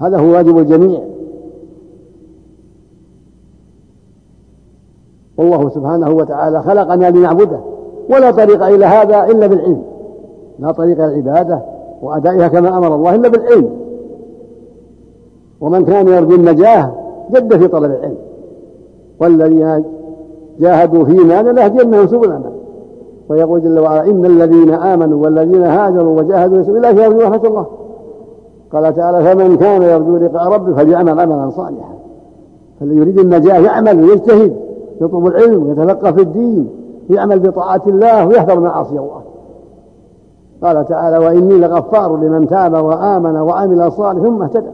هذا 0.01 0.17
هو 0.17 0.25
واجب 0.25 0.57
الجميع. 0.57 0.99
والله 5.37 5.69
سبحانه 5.69 6.11
وتعالى 6.11 6.61
خلقنا 6.61 7.09
لنعبده. 7.09 7.59
ولا 8.13 8.31
طريق 8.31 8.63
إلى 8.63 8.85
هذا 8.85 9.25
إلا 9.31 9.47
بالعلم. 9.47 9.81
لا 10.59 10.71
طريق 10.71 11.03
إلى 11.03 11.13
العبادة 11.13 11.61
وأدائها 12.01 12.47
كما 12.47 12.77
أمر 12.77 12.95
الله 12.95 13.15
إلا 13.15 13.29
بالعلم. 13.29 13.69
ومن 15.61 15.85
كان 15.85 16.07
يرجو 16.07 16.35
النجاة 16.35 16.91
جد 17.31 17.57
في 17.57 17.67
طلب 17.67 17.91
العلم. 17.91 18.17
والذين 19.19 19.83
جاهدوا 20.59 21.05
فينا 21.05 21.51
لنهدينهم 21.51 22.07
سبلنا. 22.07 22.51
ويقول 23.29 23.61
جل 23.61 23.79
وعلا 23.79 24.05
إن 24.05 24.25
الذين 24.25 24.73
آمنوا 24.73 25.23
والذين 25.23 25.63
هاجروا 25.63 26.21
وجاهدوا 26.21 26.57
في 26.57 26.63
سبيل 26.63 26.85
الله 26.85 27.03
يرجو 27.03 27.19
رحمة 27.19 27.47
الله. 27.47 27.65
قال 28.73 28.95
تعالى 28.95 29.23
فمن 29.23 29.57
كان 29.57 29.81
يرجو 29.81 30.17
لقاء 30.17 30.53
ربه 30.53 30.73
فليعمل 30.73 31.19
عملا 31.19 31.49
صالحا. 31.49 31.93
فالذي 32.79 32.97
يريد 32.97 33.19
النجاة 33.19 33.59
يعمل 33.59 34.03
ويجتهد 34.03 34.55
يطلب 35.01 35.27
العلم 35.27 35.67
ويتفقه 35.67 36.11
في 36.11 36.21
الدين. 36.21 36.82
يعمل 37.09 37.39
بطاعة 37.39 37.81
الله 37.87 38.27
ويحذر 38.27 38.59
معاصي 38.59 38.99
الله. 38.99 39.21
قال 40.63 40.85
تعالى 40.85 41.17
وإني 41.17 41.57
لغفار 41.57 42.17
لمن 42.17 42.47
تاب 42.47 42.73
وآمن 42.73 43.35
وعمل 43.35 43.91
صالحا 43.91 44.23
ثم 44.23 44.41
اهتدى. 44.41 44.71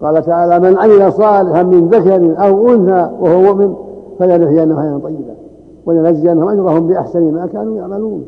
قال 0.00 0.24
تعالى 0.24 0.60
من 0.60 0.78
عمل 0.78 1.12
صالحا 1.12 1.62
من 1.62 1.88
ذكر 1.88 2.46
أو 2.46 2.70
أنثى 2.70 3.10
وهو 3.20 3.42
مؤمن 3.42 3.74
فلنحيينه 4.18 4.80
حياة 4.80 4.98
طيبة 4.98 5.34
ولنجزينهم 5.86 6.48
أجرهم 6.48 6.86
بأحسن 6.86 7.32
ما 7.32 7.46
كانوا 7.46 7.76
يعملون. 7.76 8.24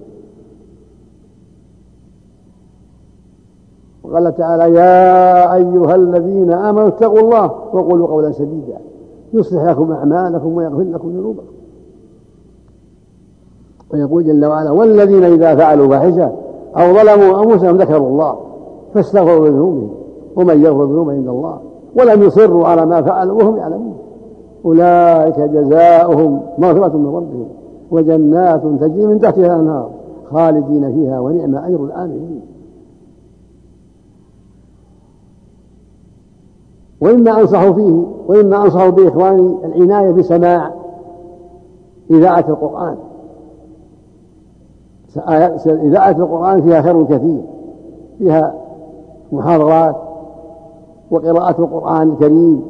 وقال 4.02 4.34
تعالى 4.34 4.74
يا 4.74 5.54
أيها 5.54 5.94
الذين 5.94 6.52
آمنوا 6.52 6.88
اتقوا 6.88 7.20
الله 7.20 7.44
وقولوا 7.44 8.06
قولا 8.06 8.32
سديدا. 8.32 8.78
يصلح 9.32 9.62
لكم 9.62 9.92
أعمالكم 9.92 10.56
ويغفر 10.56 10.82
لكم 10.82 11.08
ذنوبكم. 11.08 11.53
ويقول 13.92 14.24
جل 14.24 14.44
وعلا 14.44 14.70
والذين 14.70 15.24
إذا 15.24 15.54
فعلوا 15.54 15.88
فاحشة 15.88 16.32
أو 16.76 16.94
ظلموا 16.94 17.44
أنفسهم 17.44 17.76
ذكروا 17.76 18.08
الله 18.08 18.36
فاستغفروا 18.94 19.48
لذنوبهم 19.48 19.90
ومن 20.36 20.64
يغفر 20.64 20.84
الذنوب 20.84 21.10
عند 21.10 21.28
الله 21.28 21.58
ولم 21.96 22.22
يصروا 22.22 22.66
على 22.66 22.86
ما 22.86 23.02
فعلوا 23.02 23.42
وهم 23.42 23.56
يعلمون. 23.56 23.94
أولئك 24.64 25.40
جزاؤهم 25.40 26.40
مغفرة 26.58 26.96
من 26.96 27.06
ربهم 27.06 27.46
وجنات 27.90 28.62
تجري 28.80 29.06
من 29.06 29.20
تحتها 29.20 29.46
الأنهار 29.46 29.90
خالدين 30.30 30.92
فيها 30.92 31.20
ونعم 31.20 31.54
أجر 31.54 31.84
الآمنين 31.84 32.40
وإما 37.00 37.40
أنصح 37.40 37.70
فيه 37.70 38.04
وإما 38.28 38.64
أنصح 38.64 38.88
بإخواني 38.88 39.56
العناية 39.64 40.10
بسماع 40.10 40.70
إذاعة 42.10 42.44
القرآن. 42.48 42.96
إذاعة 45.66 46.10
القرآن 46.10 46.62
فيها 46.62 46.82
خير 46.82 47.04
كثير 47.04 47.40
فيها 48.18 48.54
محاضرات 49.32 49.96
وقراءة 51.10 51.60
القرآن 51.60 52.10
الكريم 52.10 52.62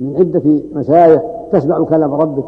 من 0.00 0.16
عدة 0.16 0.42
مشايخ 0.74 1.22
تسمع 1.52 1.84
كلام 1.84 2.14
ربك 2.14 2.44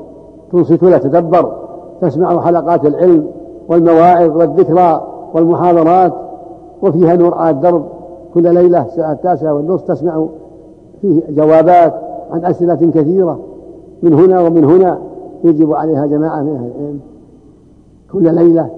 تنصت 0.52 0.82
له 0.82 0.98
تدبر 0.98 1.52
تسمع 2.00 2.40
حلقات 2.40 2.86
العلم 2.86 3.26
والمواعظ 3.68 4.36
والذكرى 4.36 5.06
والمحاضرات 5.34 6.12
وفيها 6.82 7.16
نور 7.16 7.34
على 7.34 7.50
الدرب 7.50 7.84
كل 8.34 8.54
ليلة 8.54 8.84
الساعة 8.84 9.12
التاسعة 9.12 9.54
والنصف 9.54 9.86
تسمع 9.86 10.26
فيه 11.00 11.22
جوابات 11.30 11.94
عن 12.30 12.44
أسئلة 12.44 12.90
كثيرة 12.94 13.38
من 14.02 14.12
هنا 14.14 14.40
ومن 14.40 14.64
هنا 14.64 14.98
يجب 15.44 15.72
عليها 15.72 16.06
جماعة 16.06 16.42
من 16.42 16.56
أهل 16.56 16.70
العلم. 16.76 17.00
كل 18.12 18.34
ليلة 18.34 18.70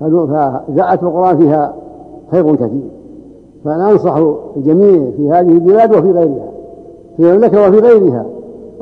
فإذاعة 0.00 0.98
القرآن 1.02 1.38
فيها 1.38 1.74
خير 2.30 2.54
كثير. 2.54 2.90
فأنا 3.64 3.90
أنصح 3.90 4.16
الجميع 4.56 5.10
في 5.16 5.30
هذه 5.30 5.52
البلاد 5.52 5.92
وفي 5.92 6.10
غيرها 6.10 6.48
في 7.16 7.22
المملكة 7.22 7.68
وفي 7.68 7.78
غيرها 7.78 8.26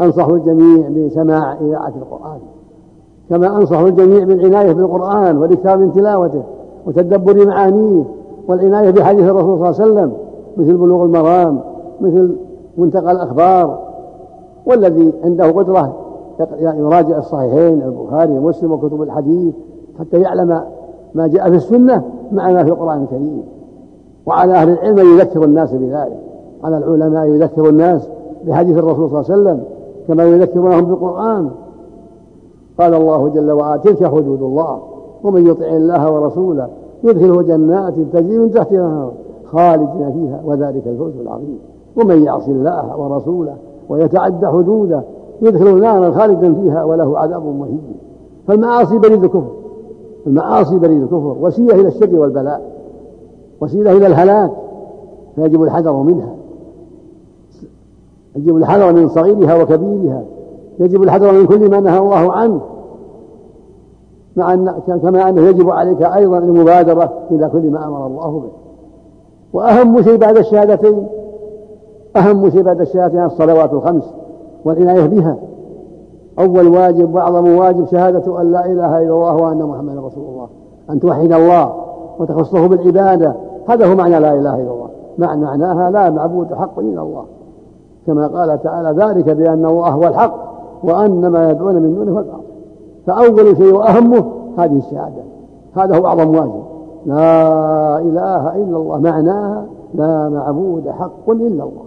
أنصح 0.00 0.26
الجميع 0.26 0.88
بسماع 0.88 1.56
إذاعة 1.60 1.92
القرآن. 2.02 2.38
كما 3.30 3.56
أنصح 3.56 3.78
الجميع 3.78 4.24
بالعناية 4.24 4.72
بالقرآن 4.72 5.38
والإكثار 5.38 5.76
من 5.76 5.92
تلاوته 5.92 6.42
وتدبر 6.86 7.46
معانيه 7.46 8.04
والعناية 8.48 8.90
بحديث 8.90 9.28
الرسول 9.28 9.58
صلى 9.58 9.86
الله 9.86 10.00
عليه 10.00 10.10
وسلم 10.10 10.12
مثل 10.56 10.76
بلوغ 10.76 11.04
المرام 11.04 11.60
مثل 12.00 12.36
منتقى 12.78 13.12
الأخبار 13.12 13.78
والذي 14.66 15.12
عنده 15.24 15.50
قدرة 15.50 15.94
يراجع 16.60 17.18
الصحيحين 17.18 17.82
البخاري 17.82 18.38
ومسلم 18.38 18.72
وكتب 18.72 19.02
الحديث 19.02 19.54
حتى 19.98 20.20
يعلم 20.20 20.60
ما 21.14 21.26
جاء 21.26 21.50
في 21.50 21.56
السنة 21.56 22.02
مع 22.32 22.52
ما 22.52 22.64
في 22.64 22.70
القرآن 22.70 23.02
الكريم. 23.02 23.42
وعلى 24.26 24.52
أهل 24.52 24.70
العلم 24.70 24.98
أن 24.98 25.18
يذكر 25.18 25.44
الناس 25.44 25.72
بذلك. 25.72 26.18
على 26.64 26.78
العلماء 26.78 27.26
يذكر 27.26 27.68
الناس 27.68 28.08
بحديث 28.46 28.78
الرسول 28.78 29.10
صلى 29.10 29.20
الله 29.20 29.32
عليه 29.32 29.42
وسلم 29.42 29.64
كما 30.08 30.24
يذكرونهم 30.24 30.84
بالقرآن. 30.84 31.50
قال 32.78 32.94
الله 32.94 33.28
جل 33.28 33.50
وعلا 33.50 33.76
تلك 33.76 34.06
حدود 34.06 34.42
الله 34.42 34.78
ومن 35.24 35.46
يطع 35.46 35.66
الله 35.66 36.12
ورسوله 36.12 36.68
يدخله 37.04 37.42
جنات 37.42 37.94
تجري 38.12 38.38
من 38.38 38.50
تحتها 38.50 39.10
خالدين 39.44 40.12
فيها 40.12 40.40
وذلك 40.44 40.86
الفوز 40.86 41.12
العظيم. 41.20 41.58
ومن 41.96 42.24
يعص 42.24 42.48
الله 42.48 42.96
ورسوله 42.96 43.54
ويتعدى 43.88 44.46
حدوده 44.46 45.02
يدخل 45.42 45.80
نارا 45.80 46.10
خالدا 46.10 46.54
فيها 46.54 46.84
وله 46.84 47.18
عذاب 47.18 47.42
مهين. 47.42 47.94
فالمعاصي 48.46 48.98
بريد 48.98 49.24
الكفر. 49.24 49.52
المعاصي 50.26 50.78
بريد 50.78 51.02
الكفر. 51.02 51.36
وسيلة 51.40 51.74
إلى 51.74 51.88
الشر 51.88 52.16
والبلاء. 52.16 52.62
وسيلة 53.60 53.92
إلى 53.92 54.06
الهلاك. 54.06 54.50
فيجب 55.36 55.62
الحذر 55.62 55.92
منها. 55.92 56.34
يجب 58.36 58.56
الحذر 58.56 58.92
من 58.92 59.08
صغيرها 59.08 59.62
وكبيرها. 59.62 60.24
يجب 60.78 61.02
الحذر 61.02 61.32
من 61.32 61.46
كل 61.46 61.70
ما 61.70 61.80
نهى 61.80 61.98
الله 61.98 62.32
عنه. 62.32 62.60
مع 64.36 64.52
أن 64.52 64.74
كما 65.02 65.28
أنه 65.28 65.42
يجب 65.42 65.70
عليك 65.70 66.02
أيضا 66.02 66.38
المبادرة 66.38 67.12
إلى 67.30 67.48
كل 67.48 67.70
ما 67.70 67.86
أمر 67.86 68.06
الله 68.06 68.30
به. 68.30 68.50
وأهم 69.52 70.02
شيء 70.02 70.16
بعد 70.16 70.36
الشهادتين. 70.36 71.06
أهم 72.16 72.50
شيء 72.50 72.62
بعد 72.62 72.80
الشهادتين 72.80 73.24
الصلوات 73.24 73.72
الخمس. 73.72 74.14
والعناية 74.66 75.06
بها 75.06 75.36
أول 76.38 76.68
واجب 76.68 77.14
وأعظم 77.14 77.56
واجب 77.56 77.86
شهادة 77.86 78.40
أن 78.40 78.52
لا 78.52 78.66
إله 78.66 78.98
إلا 79.02 79.12
الله 79.12 79.36
وأن 79.36 79.62
محمدا 79.62 80.00
رسول 80.00 80.24
الله. 80.28 80.48
أن 80.90 81.00
توحد 81.00 81.32
الله 81.32 81.72
وتخصه 82.18 82.66
بالعبادة. 82.66 83.34
هذا 83.68 83.86
هو 83.86 83.94
معنى 83.94 84.20
لا 84.20 84.32
إله 84.32 84.54
إلا 84.54 84.72
الله. 84.72 84.88
معنى 85.18 85.44
معناها 85.44 85.90
لا 85.90 86.10
معبود 86.10 86.54
حق 86.54 86.78
إلا 86.78 87.02
الله. 87.02 87.24
كما 88.06 88.26
قال 88.26 88.62
تعالى 88.62 89.04
ذلك 89.04 89.30
بأن 89.30 89.66
الله 89.66 89.88
هو 89.88 90.02
الحق 90.02 90.34
وأن 90.84 91.26
ما 91.26 91.50
يدعون 91.50 91.74
من 91.74 91.94
دونه 91.94 92.12
هو 92.12 92.18
الباطل. 92.18 92.42
فأول 93.06 93.56
شيء 93.56 93.74
وأهمه 93.74 94.24
هذه 94.58 94.78
الشهادة. 94.78 95.22
هذا 95.76 95.98
هو 95.98 96.06
أعظم 96.06 96.28
واجب. 96.28 96.62
لا 97.06 97.98
إله 97.98 98.56
إلا 98.56 98.76
الله. 98.76 98.98
معناها 98.98 99.64
لا 99.94 100.28
معبود 100.28 100.88
حق 100.88 101.30
إلا 101.30 101.64
الله. 101.64 101.86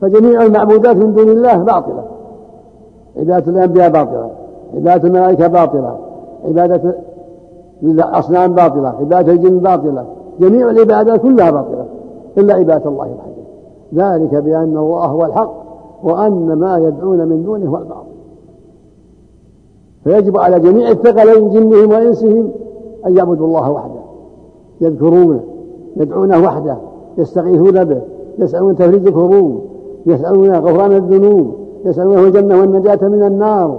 فجميع 0.00 0.42
المعبودات 0.42 0.96
من 0.96 1.12
دون 1.12 1.28
الله 1.28 1.56
باطلة. 1.56 2.02
عبادة 3.20 3.52
الأنبياء 3.52 3.90
باطلة 3.90 4.30
عبادة 4.74 5.08
الملائكة 5.08 5.46
باطلة 5.46 5.98
عبادة 6.44 6.94
الأصنام 7.82 8.54
باطلة 8.54 8.88
عبادة 8.88 9.32
الجن 9.32 9.58
باطلة 9.58 10.04
جميع 10.40 10.70
العبادات 10.70 11.20
كلها 11.20 11.50
باطلة 11.50 11.86
إلا 12.38 12.54
عبادة 12.54 12.90
الله 12.90 13.04
وحده 13.04 13.40
ذلك 13.94 14.34
بأن 14.34 14.76
الله 14.76 15.06
هو 15.06 15.24
الحق 15.24 15.52
وأن 16.02 16.52
ما 16.52 16.78
يدعون 16.78 17.28
من 17.28 17.42
دونه 17.42 17.70
هو 17.70 17.76
الباطل. 17.76 18.10
فيجب 20.04 20.36
على 20.36 20.60
جميع 20.60 20.90
الثقلين 20.90 21.50
جنهم 21.50 21.90
وإنسهم 21.90 22.50
أن 23.06 23.16
يعبدوا 23.16 23.46
الله 23.46 23.70
وحده 23.70 24.00
يذكرونه 24.80 25.40
يدعونه 25.96 26.38
وحده 26.38 26.76
يستغيثون 27.18 27.84
به 27.84 28.00
يسألون 28.38 28.76
تفريج 28.76 29.06
الكروب 29.06 29.60
يسألون 30.06 30.54
غفران 30.54 30.92
الذنوب 30.92 31.59
يسألونه 31.84 32.20
الجنة 32.20 32.60
والنجاة 32.60 33.08
من 33.08 33.22
النار. 33.22 33.78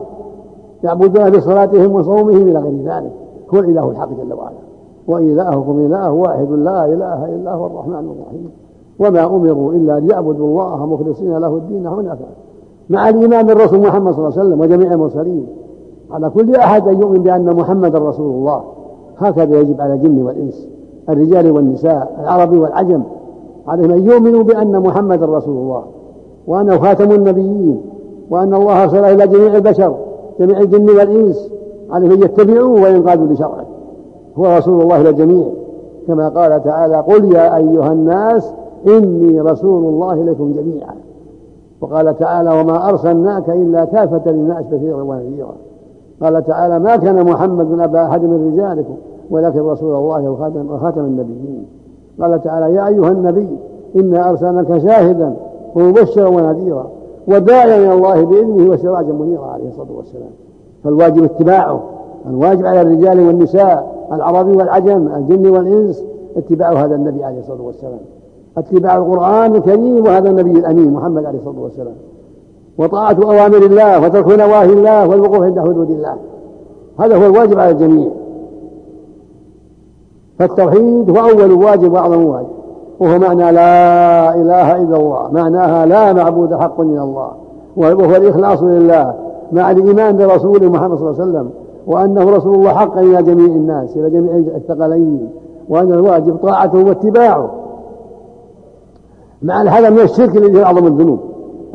يعبدونه 0.84 1.30
بصلاتهم 1.30 1.96
وصومهم 1.96 2.48
إلى 2.48 2.60
غير 2.60 2.74
ذلك. 2.86 3.12
هو 3.54 3.60
الإله 3.60 3.90
الحق 3.90 4.10
جل 4.10 4.34
وعلا. 4.34 4.56
وإلهكم 5.08 5.80
إله 5.80 6.12
واحد 6.12 6.52
لا 6.52 6.86
إله 6.86 7.26
إلا 7.26 7.54
هو 7.54 7.66
الرحمن 7.66 7.94
الرحيم. 7.94 8.50
وما 9.00 9.36
أمروا 9.36 9.74
إلا 9.74 10.00
ليعبدوا 10.00 10.48
الله 10.48 10.86
مخلصين 10.86 11.38
له 11.38 11.48
الدين 11.48 11.90
حنفاء. 11.90 12.30
مع 12.90 13.10
الإيمان 13.10 13.48
بالرسول 13.48 13.80
محمد 13.80 14.14
صلى 14.14 14.28
الله 14.28 14.40
عليه 14.40 14.50
وسلم 14.50 14.62
وجميع 14.62 14.94
المرسلين. 14.94 15.48
على 16.12 16.30
كل 16.30 16.56
أحد 16.56 16.88
أن 16.88 17.02
يؤمن 17.02 17.24
بأن 17.24 17.56
محمدا 17.56 18.00
رسول 18.00 18.30
الله. 18.32 18.62
هكذا 19.18 19.60
يجب 19.60 19.82
على 19.82 19.94
الجن 19.94 20.24
والإنس 20.24 20.68
الرجال 21.10 21.52
والنساء 21.52 22.20
العربي 22.24 22.60
والعجم. 22.60 23.02
عليهم 23.68 23.92
أن 23.92 24.06
يؤمنوا 24.06 24.44
بأن 24.44 24.80
محمدا 24.80 25.26
رسول 25.26 25.58
الله. 25.58 25.84
وأنه 26.48 26.78
خاتم 26.78 27.12
النبيين. 27.12 27.82
وأن 28.32 28.54
الله 28.54 28.84
أرسله 28.84 29.14
إلى 29.14 29.28
جميع 29.28 29.56
البشر 29.56 29.96
جميع 30.40 30.60
الجن 30.60 30.90
والإنس 30.90 31.52
عليهم 31.92 32.12
أن 32.12 32.22
يتبعوه 32.22 32.84
وينقادوا 32.84 33.28
لشرعه. 33.28 33.66
هو 34.38 34.58
رسول 34.58 34.82
الله 34.82 35.04
للجميع 35.04 35.46
كما 36.08 36.30
قال 36.30 36.64
تعالى 36.64 36.96
قل 36.96 37.34
يا 37.34 37.58
أيها 37.58 37.92
الناس 37.92 38.54
إني 38.88 39.42
رسول 39.42 39.84
الله 39.84 40.14
إليكم 40.14 40.54
جميعا. 40.54 40.96
وقال 41.82 42.18
تعالى 42.18 42.60
وما 42.60 42.90
أرسلناك 42.90 43.50
إلا 43.50 43.86
كافة 43.86 44.32
للناس 44.32 44.66
بشيرا 44.72 45.04
ونذيرا. 45.04 45.54
قال 46.22 46.46
تعالى 46.46 46.80
ما 46.80 46.96
كان 46.96 47.26
محمد 47.26 47.80
أبا 47.80 48.06
أحد 48.06 48.24
من 48.24 48.54
رجالكم 48.54 48.96
ولكن 49.30 49.60
رسول 49.60 49.96
الله 49.96 50.30
وخاتم, 50.30 50.72
وخاتم 50.72 51.02
النبيين. 51.02 51.66
قال 52.22 52.44
تعالى 52.44 52.76
يا 52.76 52.88
أيها 52.88 53.12
النبي 53.12 53.48
إنا 53.96 54.30
أرسلناك 54.30 54.78
شاهدا 54.78 55.34
ومبشرا 55.76 56.28
ونذيرا. 56.28 56.88
وداعيا 57.28 57.76
إلى 57.76 57.94
الله 57.94 58.26
بإذنه 58.26 58.72
وسراجا 58.72 59.14
منيرا 59.14 59.46
عليه 59.46 59.68
الصلاة 59.70 59.92
والسلام. 59.98 60.32
فالواجب 60.84 61.24
اتباعه 61.24 61.84
الواجب 62.30 62.66
على 62.66 62.82
الرجال 62.82 63.28
والنساء 63.28 64.08
العربي 64.12 64.58
والعجم 64.58 65.08
الجن 65.16 65.48
والإنس 65.48 66.04
اتباع 66.38 66.72
هذا 66.74 66.96
النبي 66.96 67.24
عليه 67.24 67.40
الصلاة 67.40 67.62
والسلام. 67.62 68.00
اتباع 68.58 68.98
القرآن 68.98 69.56
الكريم 69.56 70.06
وهذا 70.06 70.30
النبي 70.30 70.52
الأمين 70.52 70.94
محمد 70.94 71.26
عليه 71.26 71.40
الصلاة 71.40 71.60
والسلام. 71.60 71.96
وطاعة 72.78 73.18
أوامر 73.24 73.58
الله 73.58 74.06
وترك 74.06 74.28
نواهي 74.28 74.74
الله 74.74 75.08
والوقوف 75.08 75.42
عند 75.42 75.60
حدود 75.60 75.90
الله. 75.90 76.16
هذا 77.00 77.16
هو 77.18 77.26
الواجب 77.26 77.60
على 77.60 77.72
الجميع. 77.72 78.10
فالتوحيد 80.40 81.10
هو 81.10 81.30
أول 81.30 81.52
واجب 81.52 81.94
وأعظم 81.94 82.24
واجب. 82.24 82.61
وهو 83.02 83.20
معنى 83.20 83.52
لا 83.52 84.36
إله 84.36 84.76
إلا 84.76 84.98
الله 84.98 85.30
معناها 85.32 85.86
لا 85.86 86.14
معبود 86.14 86.54
حق 86.54 86.82
إلا 86.82 87.04
الله 87.04 87.32
وهو 87.78 88.16
الإخلاص 88.16 88.64
لله 88.64 89.14
مع 89.52 89.72
الإيمان 89.72 90.18
برسوله 90.18 90.70
محمد 90.70 90.98
صلى 90.98 91.10
الله 91.10 91.22
عليه 91.22 91.32
وسلم 91.32 91.50
وأنه 91.88 92.30
رسول 92.38 92.56
الله 92.56 92.74
حقا 92.74 93.02
إلى 93.02 93.24
جميع 93.24 93.46
الناس 93.46 93.98
إلى 93.98 94.10
جميع 94.10 94.36
الثقلين 94.36 95.30
وأن 95.70 95.94
الواجب 95.94 96.36
طاعته 96.36 96.86
واتباعه. 96.86 97.50
مع 99.42 99.62
هذا 99.62 99.90
من 99.90 100.00
الشرك 100.00 100.38
الذي 100.38 100.60
هو 100.60 100.64
أعظم 100.64 100.88
الذنوب 100.88 101.20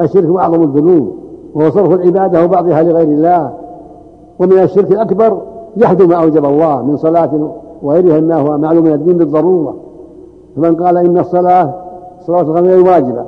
الشرك 0.01 0.25
هو 0.25 0.39
أعظم 0.39 0.63
الذنوب 0.63 1.13
وهو 1.55 1.71
صرف 1.71 1.93
العبادة 1.93 2.45
وبعضها 2.45 2.83
لغير 2.83 3.09
الله. 3.09 3.51
ومن 4.39 4.59
الشرك 4.59 4.93
الأكبر 4.93 5.41
جحد 5.77 6.03
ما 6.03 6.15
أوجب 6.15 6.45
الله 6.45 6.83
من 6.83 6.97
صلاة 6.97 7.51
وغيرها 7.83 8.21
مما 8.21 8.37
هو 8.37 8.59
معلوم 8.59 8.85
من 8.85 8.93
الدين 8.93 9.19
بالضرورة. 9.19 9.86
فمن 10.57 10.85
قال 10.85 10.97
إن 10.97 11.19
الصلاة 11.19 11.75
صلاة 12.27 12.43
غير 12.43 12.87
واجبة 12.87 13.25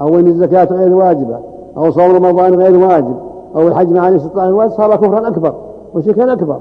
أو 0.00 0.08
إن 0.08 0.26
الزكاة 0.26 0.64
غير 0.64 0.94
واجبة 0.94 1.38
أو 1.76 1.90
صوم 1.90 2.16
رمضان 2.16 2.54
غير 2.54 2.76
واجب 2.76 3.16
أو 3.56 3.68
الحج 3.68 3.92
مع 3.92 4.08
الاستطاعة 4.08 4.52
واجب 4.52 4.72
صار 4.72 4.96
كفرا 4.96 5.28
أكبر 5.28 5.54
وشركا 5.94 6.32
أكبر. 6.32 6.58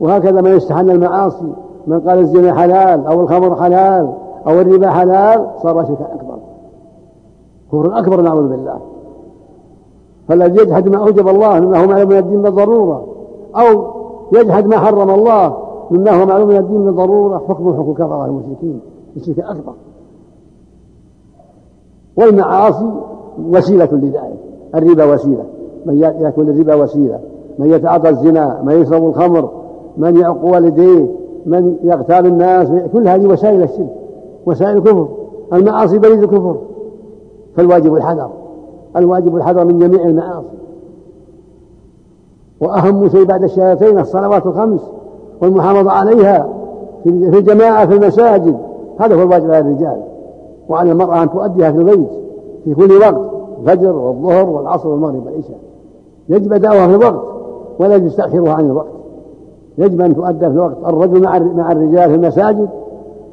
وهكذا 0.00 0.40
من 0.40 0.50
استحل 0.50 0.90
المعاصي 0.90 1.52
من 1.86 2.00
قال 2.00 2.18
الزنا 2.18 2.54
حلال 2.54 3.06
أو 3.06 3.20
الخمر 3.20 3.56
حلال 3.56 4.12
أو 4.46 4.60
الربا 4.60 4.90
حلال 4.90 5.46
صار 5.62 5.84
شركا 5.84 6.14
أكبر. 6.14 6.36
كفر 7.72 7.98
أكبر 7.98 8.20
نعوذ 8.20 8.48
بالله. 8.48 8.76
فالذي 10.28 10.62
يجحد 10.62 10.88
ما 10.88 10.98
أوجب 10.98 11.28
الله 11.28 11.60
مما 11.60 11.82
هو 11.82 11.86
معلوم 11.86 12.08
من 12.08 12.18
الدين 12.18 12.42
بالضرورة 12.42 13.04
أو 13.56 13.84
يجحد 14.32 14.66
ما 14.66 14.78
حرم 14.78 15.10
الله 15.10 15.56
مما 15.90 16.22
هو 16.22 16.26
معلوم 16.26 16.48
من 16.48 16.56
الدين 16.56 16.84
بالضرورة 16.84 17.42
حكم 17.48 17.74
حكم 17.74 17.92
كفر 17.92 18.24
المشركين. 18.24 18.80
الشرك 19.16 19.38
أكبر. 19.38 19.72
والمعاصي 22.16 22.90
وسيلة 23.50 23.88
لذلك 23.92 24.38
الربا 24.74 25.04
وسيلة. 25.14 25.44
من 25.86 25.98
يأكل 25.98 26.50
الربا 26.50 26.74
وسيلة. 26.74 27.20
من 27.58 27.70
يتعاطى 27.70 28.08
الزنا 28.08 28.62
من 28.62 28.82
يشرب 28.82 29.08
الخمر 29.08 29.50
من 29.96 30.16
يعق 30.16 30.44
والديه 30.44 31.06
من 31.46 31.76
يغتاب 31.82 32.26
الناس 32.26 32.68
كل 32.92 33.08
هذه 33.08 33.26
وسائل 33.26 33.62
الشرك 33.62 33.94
وسائل 34.46 34.76
الكفر. 34.76 35.08
المعاصي 35.52 35.98
بريد 35.98 36.22
الكفر. 36.22 36.56
فالواجب 37.56 37.94
الحذر. 37.94 38.30
الواجب 38.96 39.36
الحذر 39.36 39.64
من 39.64 39.78
جميع 39.78 40.04
المعاصي. 40.04 40.46
وأهم 42.60 43.08
شيء 43.08 43.24
بعد 43.24 43.42
الشهادتين 43.42 43.98
الصلوات 43.98 44.46
الخمس 44.46 44.80
والمحافظة 45.42 45.90
عليها 45.90 46.48
في 47.04 47.38
الجماعة 47.38 47.86
في 47.86 47.94
المساجد. 47.94 48.58
هذا 48.98 49.14
هو 49.14 49.22
الواجب 49.22 49.44
على 49.44 49.58
الرجال 49.58 50.02
وعلى 50.68 50.92
المرأة 50.92 51.22
أن 51.22 51.30
تؤديها 51.30 51.72
في 51.72 51.78
البيت 51.78 52.08
في 52.64 52.74
كل 52.74 52.92
وقت 52.92 53.30
الفجر 53.60 53.96
والظهر 53.96 54.50
والعصر 54.50 54.88
والمغرب 54.88 55.26
والعشاء. 55.26 55.58
يجب 56.28 56.52
أداؤها 56.52 56.88
في 56.88 56.94
الوقت 56.94 57.24
ولا 57.78 57.94
يجوز 57.94 58.16
تأخيرها 58.16 58.52
عن 58.52 58.66
الوقت. 58.66 58.92
يجب 59.78 60.00
أن 60.00 60.14
تؤدى 60.14 60.46
في 60.46 60.46
الوقت. 60.46 60.76
الرجل 60.86 61.22
مع 61.22 61.38
مع 61.38 61.72
الرجال 61.72 62.10
في 62.10 62.14
المساجد 62.14 62.68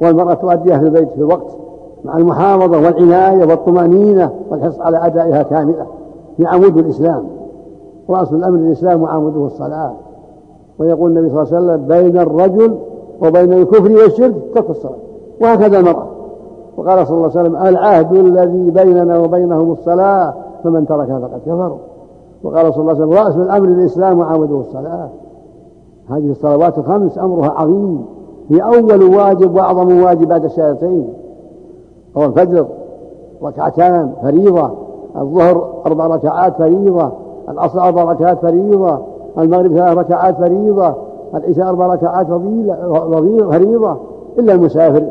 والمرأة 0.02 0.34
تؤديها 0.34 0.78
في 0.78 0.84
البيت 0.84 1.08
في 1.10 1.18
الوقت 1.18 1.56
مع 2.04 2.16
المحافظة 2.16 2.76
والعناية 2.76 3.46
والطمأنينة 3.46 4.30
والحرص 4.50 4.80
على 4.80 5.06
أدائها 5.06 5.42
كاملة 5.42 5.86
في 6.36 6.46
عمود 6.46 6.76
الإسلام. 6.76 7.24
وأصل 8.08 8.36
الأمر 8.36 8.58
الإسلام 8.58 9.02
وعموده 9.02 9.46
الصلاة. 9.46 9.92
ويقول 10.78 11.10
النبي 11.10 11.30
صلى 11.30 11.42
الله 11.42 11.56
عليه 11.56 11.64
وسلم 11.64 11.86
بين 11.88 12.18
الرجل 12.18 12.76
وبين 13.22 13.52
الكفر 13.52 13.92
والشرك 13.92 14.34
ترك 14.54 14.70
الصلاة. 14.70 15.09
وهكذا 15.40 15.78
المرأة. 15.78 16.06
وقال 16.76 17.06
صلى 17.06 17.16
الله 17.16 17.30
عليه 17.36 17.40
وسلم 17.40 17.56
العهد 17.56 18.12
الذي 18.12 18.70
بيننا 18.70 19.18
وبينهم 19.18 19.72
الصلاة 19.72 20.34
فمن 20.64 20.86
تركها 20.86 21.18
فقد 21.18 21.40
كفر. 21.46 21.76
وقال 22.42 22.74
صلى 22.74 22.82
الله 22.82 22.94
عليه 22.94 23.04
وسلم 23.04 23.26
رأس 23.26 23.36
الأمر 23.36 23.68
الإسلام 23.68 24.18
وعمده 24.18 24.60
الصلاة. 24.60 25.08
هذه 26.10 26.30
الصلوات 26.30 26.78
الخمس 26.78 27.18
أمرها 27.18 27.50
عظيم. 27.50 28.04
هي 28.50 28.62
أول 28.62 29.02
واجب 29.16 29.54
وأعظم 29.54 30.02
واجبات 30.02 30.44
الشهادتين. 30.44 31.08
هو 32.16 32.24
الفجر 32.24 32.66
ركعتان 33.42 34.12
فريضة. 34.22 34.70
الظهر 35.16 35.82
أربع 35.86 36.06
ركعات 36.06 36.56
فريضة. 36.56 37.12
العصر 37.48 37.80
أربع 37.80 38.04
ركعات 38.04 38.38
فريضة. 38.38 38.98
المغرب 39.38 39.72
ثلاث 39.72 39.98
ركعات 39.98 40.36
فريضة. 40.36 40.94
العشاء 41.34 41.68
أربع 41.68 41.86
ركعات 41.86 42.26
فريضة. 43.50 43.96
إلا 44.38 44.52
المسافر 44.52 45.04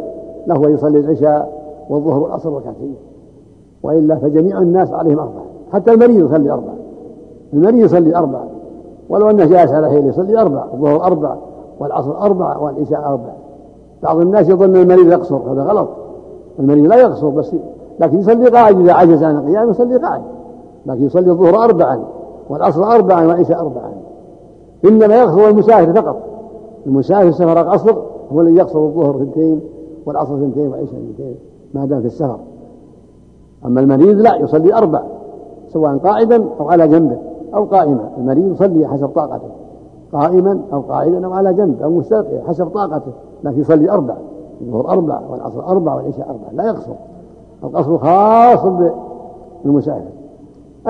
له 0.48 0.70
يصلي 0.70 1.00
العشاء 1.00 1.60
والظهر 1.90 2.20
والعصر 2.20 2.54
ركعتين 2.54 2.96
وإلا 3.84 4.16
فجميع 4.16 4.62
الناس 4.62 4.92
عليهم 4.92 5.20
أربعة. 5.20 5.44
حتى 5.74 5.92
المريض 5.92 6.26
يصلي 6.26 6.52
أربعة. 6.52 6.76
المريض 7.54 7.86
يصلي 7.86 8.16
أربعة. 8.16 8.48
ولو 9.10 9.30
أنه 9.30 9.46
جالس 9.46 9.72
على 9.72 9.90
حيل 9.90 10.08
يصلي 10.08 10.42
أربع 10.42 10.64
الظهر 10.74 11.04
أربع 11.04 11.36
والعصر 11.80 12.22
أربع 12.22 12.58
والعشاء 12.58 13.00
أربع 13.06 13.34
بعض 14.04 14.18
الناس 14.18 14.50
يظن 14.50 14.76
المريض 14.76 15.12
يقصر 15.12 15.36
هذا 15.36 15.64
غلط. 15.64 15.90
المريض 16.60 16.86
لا 16.86 16.96
يقصر 16.96 17.30
بس 17.30 17.56
لكن 18.00 18.20
يصلي 18.20 18.50
قاعد. 18.50 18.80
إذا 18.80 18.94
عجز 18.94 19.24
عن 19.24 19.38
القيام 19.38 19.70
يصلي 19.70 19.98
قاعد. 19.98 20.22
لكن 20.86 21.06
يصلي 21.06 21.32
الظهر 21.32 21.64
أربعا 21.64 22.04
والعصر 22.50 22.84
أربعا 22.84 23.28
والعشاء 23.28 23.60
أربعا. 23.60 23.92
إنما 24.86 25.16
يقصر 25.16 25.48
المسافر 25.48 26.02
فقط. 26.02 26.16
المسافر 26.86 27.32
سفر 27.32 27.58
قصر 27.58 27.96
هو 28.34 28.42
الذي 28.42 28.56
يقصر 28.56 28.80
الظهر 28.80 29.16
اثنتين 29.16 29.62
والعصر 30.10 30.36
اثنتين 30.36 30.68
والعشاء 30.68 31.00
اثنتين 31.00 31.36
ما 31.74 31.86
دام 31.86 32.02
في 32.02 32.08
السفر. 32.08 32.40
أما 33.66 33.82
المريض 33.82 34.20
لا 34.20 34.36
يصلي 34.36 34.74
أربع 34.74 35.02
سواء 35.68 35.98
قاعدا 35.98 36.46
أو 36.60 36.70
على 36.70 36.88
جنبه 36.88 37.18
أو 37.56 37.66
قائما. 37.66 38.10
المريض 38.18 38.52
يصلي 38.52 38.88
حسب 38.88 39.08
طاقته 39.08 39.50
قائما 40.14 40.60
أو 40.74 40.82
قاعدا 40.82 41.26
أو 41.26 41.34
على 41.34 41.54
جنب 41.54 41.82
أو 41.82 41.90
مستلقيا 41.90 42.44
حسب 42.48 42.66
طاقته 42.66 43.12
لكن 43.44 43.60
يصلي 43.60 43.92
أربع 43.92 44.16
الظهر 44.62 44.90
أربع 44.90 45.20
والعصر 45.30 45.68
أربع 45.68 45.96
والعشاء 45.96 46.30
أربع 46.30 46.64
لا 46.64 46.70
يقصر. 46.70 46.94
القصر 47.64 47.98
خاص 47.98 48.90
بالمسافر. 49.64 50.10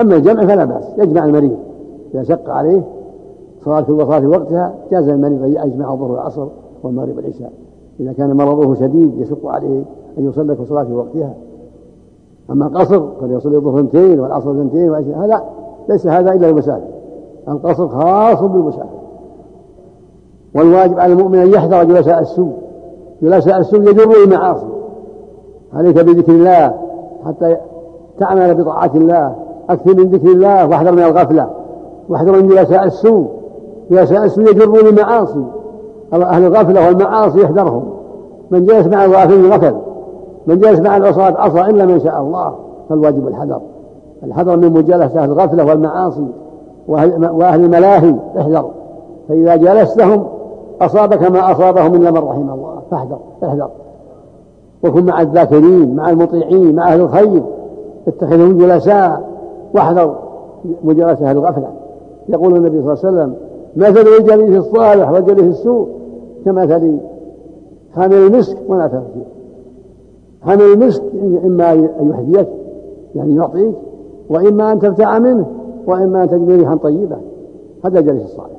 أما 0.00 0.16
الجمع 0.16 0.46
فلا 0.46 0.64
بأس 0.64 0.98
يجمع 0.98 1.24
المريض. 1.24 1.58
إذا 2.14 2.22
شق 2.22 2.50
عليه 2.50 2.82
صلاة 3.64 3.84
الوصاة 3.88 4.20
في 4.20 4.26
وقتها 4.26 4.74
جاز 4.90 5.08
المريض 5.08 5.42
أن 5.42 5.68
يجمع 5.68 5.92
الظهر 5.92 6.10
والعصر 6.12 6.46
والمغرب 6.82 7.16
والعشاء. 7.16 7.52
إذا 8.00 8.12
كان 8.12 8.36
مرضه 8.36 8.74
شديد 8.74 9.18
يشق 9.18 9.46
عليه 9.46 9.82
أن 10.18 10.28
يصلي 10.28 10.52
الصلاة 10.52 10.84
في 10.84 10.92
وقتها. 10.92 11.34
أما 12.50 12.66
القصر 12.66 13.06
فليصلي 13.20 13.56
الظهر 13.56 13.80
اثنتين 13.80 14.20
والعصر 14.20 14.50
اثنتين 14.50 14.94
هذا 14.94 15.42
ليس 15.88 16.06
هذا 16.06 16.32
إلا 16.32 16.50
المسافر 16.50 16.88
القصر 17.48 17.88
خاص 17.88 18.42
بالمسافر 18.42 19.00
والواجب 20.54 20.98
على 21.00 21.12
المؤمن 21.12 21.38
أن 21.38 21.48
يحذر 21.48 21.84
جلساء 21.84 22.20
السوء. 22.20 22.52
جلساء 23.22 23.58
السوء 23.58 23.80
يجر 23.80 24.10
المعاصي 24.24 24.66
عليك 25.74 25.98
بذكر 25.98 26.32
الله 26.32 26.74
حتى 27.26 27.56
تعمل 28.18 28.54
بطاعة 28.54 28.90
الله. 28.94 29.34
أكثر 29.70 29.94
من 29.94 30.10
ذكر 30.10 30.28
الله 30.28 30.66
واحذر 30.68 30.92
من 30.92 31.02
الغفلة. 31.02 31.50
واحذر 32.08 32.42
من 32.42 32.48
جلساء 32.48 32.84
السوء. 32.84 33.26
جلساء 33.90 34.24
السوء 34.24 34.50
يجرون 34.50 34.86
المعاصي 34.86 35.44
أهل 36.12 36.44
الغفلة 36.46 36.86
والمعاصي 36.86 37.40
يحذرهم. 37.40 37.84
من 38.50 38.66
جلس 38.66 38.86
مع 38.86 39.04
الغافلين 39.04 39.52
غفل. 39.52 39.74
من 40.46 40.58
جلس 40.58 40.80
مع 40.80 40.96
العصاة 40.96 41.40
عصى 41.40 41.60
إلا 41.60 41.86
من 41.86 42.00
شاء 42.00 42.20
الله 42.20 42.54
فالواجب 42.88 43.28
الحذر. 43.28 43.60
الحذر 44.24 44.56
من 44.56 44.72
مجالسة 44.72 45.24
الغفلة 45.24 45.64
والمعاصي 45.66 46.26
وأهل 46.88 47.64
الملاهي 47.64 48.14
احذر 48.38 48.70
فإذا 49.28 49.56
جلستهم 49.56 50.26
أصابك 50.80 51.30
ما 51.30 51.52
أصابهم 51.52 51.94
إلا 51.94 52.10
من 52.10 52.18
رحم 52.18 52.50
الله. 52.50 52.78
فاحذر 52.90 53.18
احذر. 53.44 53.68
وكن 54.84 55.04
مع 55.04 55.20
الذاكرين 55.20 55.96
مع 55.96 56.10
المطيعين 56.10 56.74
مع 56.74 56.92
أهل 56.92 57.00
الخير. 57.00 57.42
اتخذهم 58.08 58.58
جلساء. 58.58 59.30
واحذر 59.74 60.14
مجالسة 60.84 61.30
أهل 61.30 61.36
الغفلة 61.36 61.68
يقول 62.28 62.56
النبي 62.56 62.82
صلى 62.82 62.92
الله 62.92 62.98
عليه 63.04 63.08
وسلم 63.08 63.34
مثل 63.76 64.06
الجليس 64.18 64.58
الصالح 64.58 65.10
والجليس 65.10 65.44
السوء. 65.44 65.88
كمثل 66.44 66.98
حامل 67.94 68.14
المسك 68.14 68.56
ونافخ 68.68 69.00
فيه 69.14 69.40
حامل 70.42 70.62
المسك 70.62 71.02
إما 71.44 71.72
أن 71.72 72.10
يحذيك 72.10 72.48
يعني 73.14 73.36
يعطيك 73.36 73.74
وإما 74.30 74.72
أن 74.72 74.78
تبتاع 74.78 75.18
منه 75.18 75.46
وإما 75.86 76.22
أن 76.22 76.28
تجد 76.28 76.50
ريحا 76.50 76.76
طيبة. 76.76 77.16
هذا 77.84 77.98
الجليس 77.98 78.22
الصالح. 78.22 78.56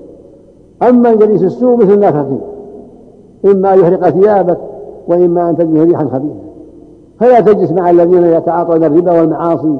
أما 0.89 1.09
الجليس 1.09 1.43
السوء 1.43 1.75
مثل 1.75 1.93
النافخين 1.93 2.41
إما 3.45 3.73
أن 3.73 3.79
يحرق 3.79 4.09
ثيابك 4.09 4.57
وإما 5.07 5.49
أن 5.49 5.57
تجد 5.57 5.77
ريحا 5.77 6.05
خبيثة. 6.05 6.41
فلا 7.19 7.39
تجلس 7.39 7.71
مع 7.71 7.89
الذين 7.89 8.23
يتعاطون 8.23 8.83
الربا 8.83 9.11
والمعاصي 9.11 9.77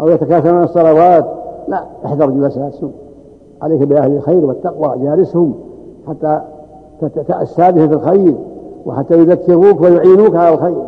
أو 0.00 0.08
يتكاثرون 0.08 0.62
الصلوات. 0.62 1.26
لا 1.68 1.84
احذر 2.06 2.30
جلساء 2.30 2.68
السوء. 2.68 2.90
عليك 3.62 3.82
بأهل 3.82 4.16
الخير 4.16 4.44
والتقوى 4.44 4.98
جالسهم 5.02 5.54
حتى 6.08 6.40
تتأسى 7.08 7.72
بهم 7.72 7.88
في 7.88 7.94
الخير 7.94 8.34
وحتى 8.86 9.18
يذكروك 9.18 9.80
ويعينوك 9.80 10.36
على 10.36 10.54
الخير. 10.54 10.82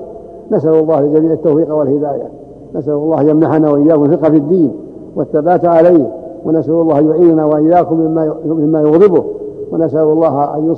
نسأل 0.50 0.74
الله 0.74 1.00
لجميع 1.00 1.33
التوفيق 1.33 1.74
والهداية. 1.74 2.29
نسأل 2.74 2.92
الله 2.92 3.22
يمنحنا 3.22 3.70
وإياكم 3.70 4.05
الفقه 4.05 4.31
في 4.31 4.37
الدين 4.37 4.72
والثبات 5.16 5.64
عليه. 5.64 6.12
ونسأل 6.44 6.74
الله 6.74 7.00
يعيننا 7.00 7.44
وإياكم 7.44 8.00
مما 8.00 8.35
مما 8.46 8.81
يغضبه. 8.81 9.24
ونسأل 9.72 10.02
الله 10.02 10.44
أن 10.44 10.74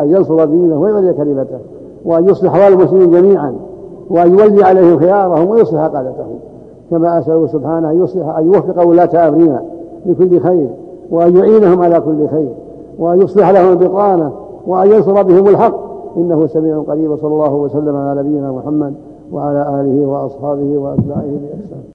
أن 0.00 0.10
ينصر 0.10 0.44
دينه 0.44 0.80
ويولي 0.80 1.12
كلمته. 1.12 1.58
وأن 2.04 2.28
يصلح 2.28 2.54
أحوال 2.54 2.72
المسلمين 2.72 3.10
جميعا. 3.10 3.54
وأن 4.10 4.38
يولي 4.38 4.64
عليهم 4.64 4.98
خيارهم 4.98 5.50
ويصلح 5.50 5.80
قادتهم 5.80 6.38
كما 6.90 7.18
أسأله 7.18 7.46
سبحانه 7.46 7.90
أن 7.90 8.02
يصلح 8.02 8.38
أن 8.38 8.46
يوفق 8.46 8.86
ولاة 8.86 9.28
أمرنا 9.28 9.62
لكل 10.06 10.40
خير. 10.40 10.68
وأن 11.10 11.36
يعينهم 11.36 11.82
على 11.82 12.00
كل 12.00 12.28
خير. 12.28 12.52
وأن 12.98 13.22
يصلح 13.22 13.50
لهم 13.50 13.72
البطانة 13.72 14.32
وأن 14.66 14.90
ينصر 14.90 15.22
بهم 15.22 15.48
الحق. 15.48 15.74
إنه 16.16 16.46
سميع 16.46 16.82
قريب. 16.82 17.16
صلى 17.16 17.32
الله 17.32 17.54
وسلم 17.54 17.96
على 17.96 18.22
نبينا 18.22 18.52
محمد 18.52 18.94
وعلى 19.32 19.80
آله 19.80 20.06
وأصحابه 20.06 20.78
وأتباعه 20.78 21.30
بإحسان. 21.42 21.92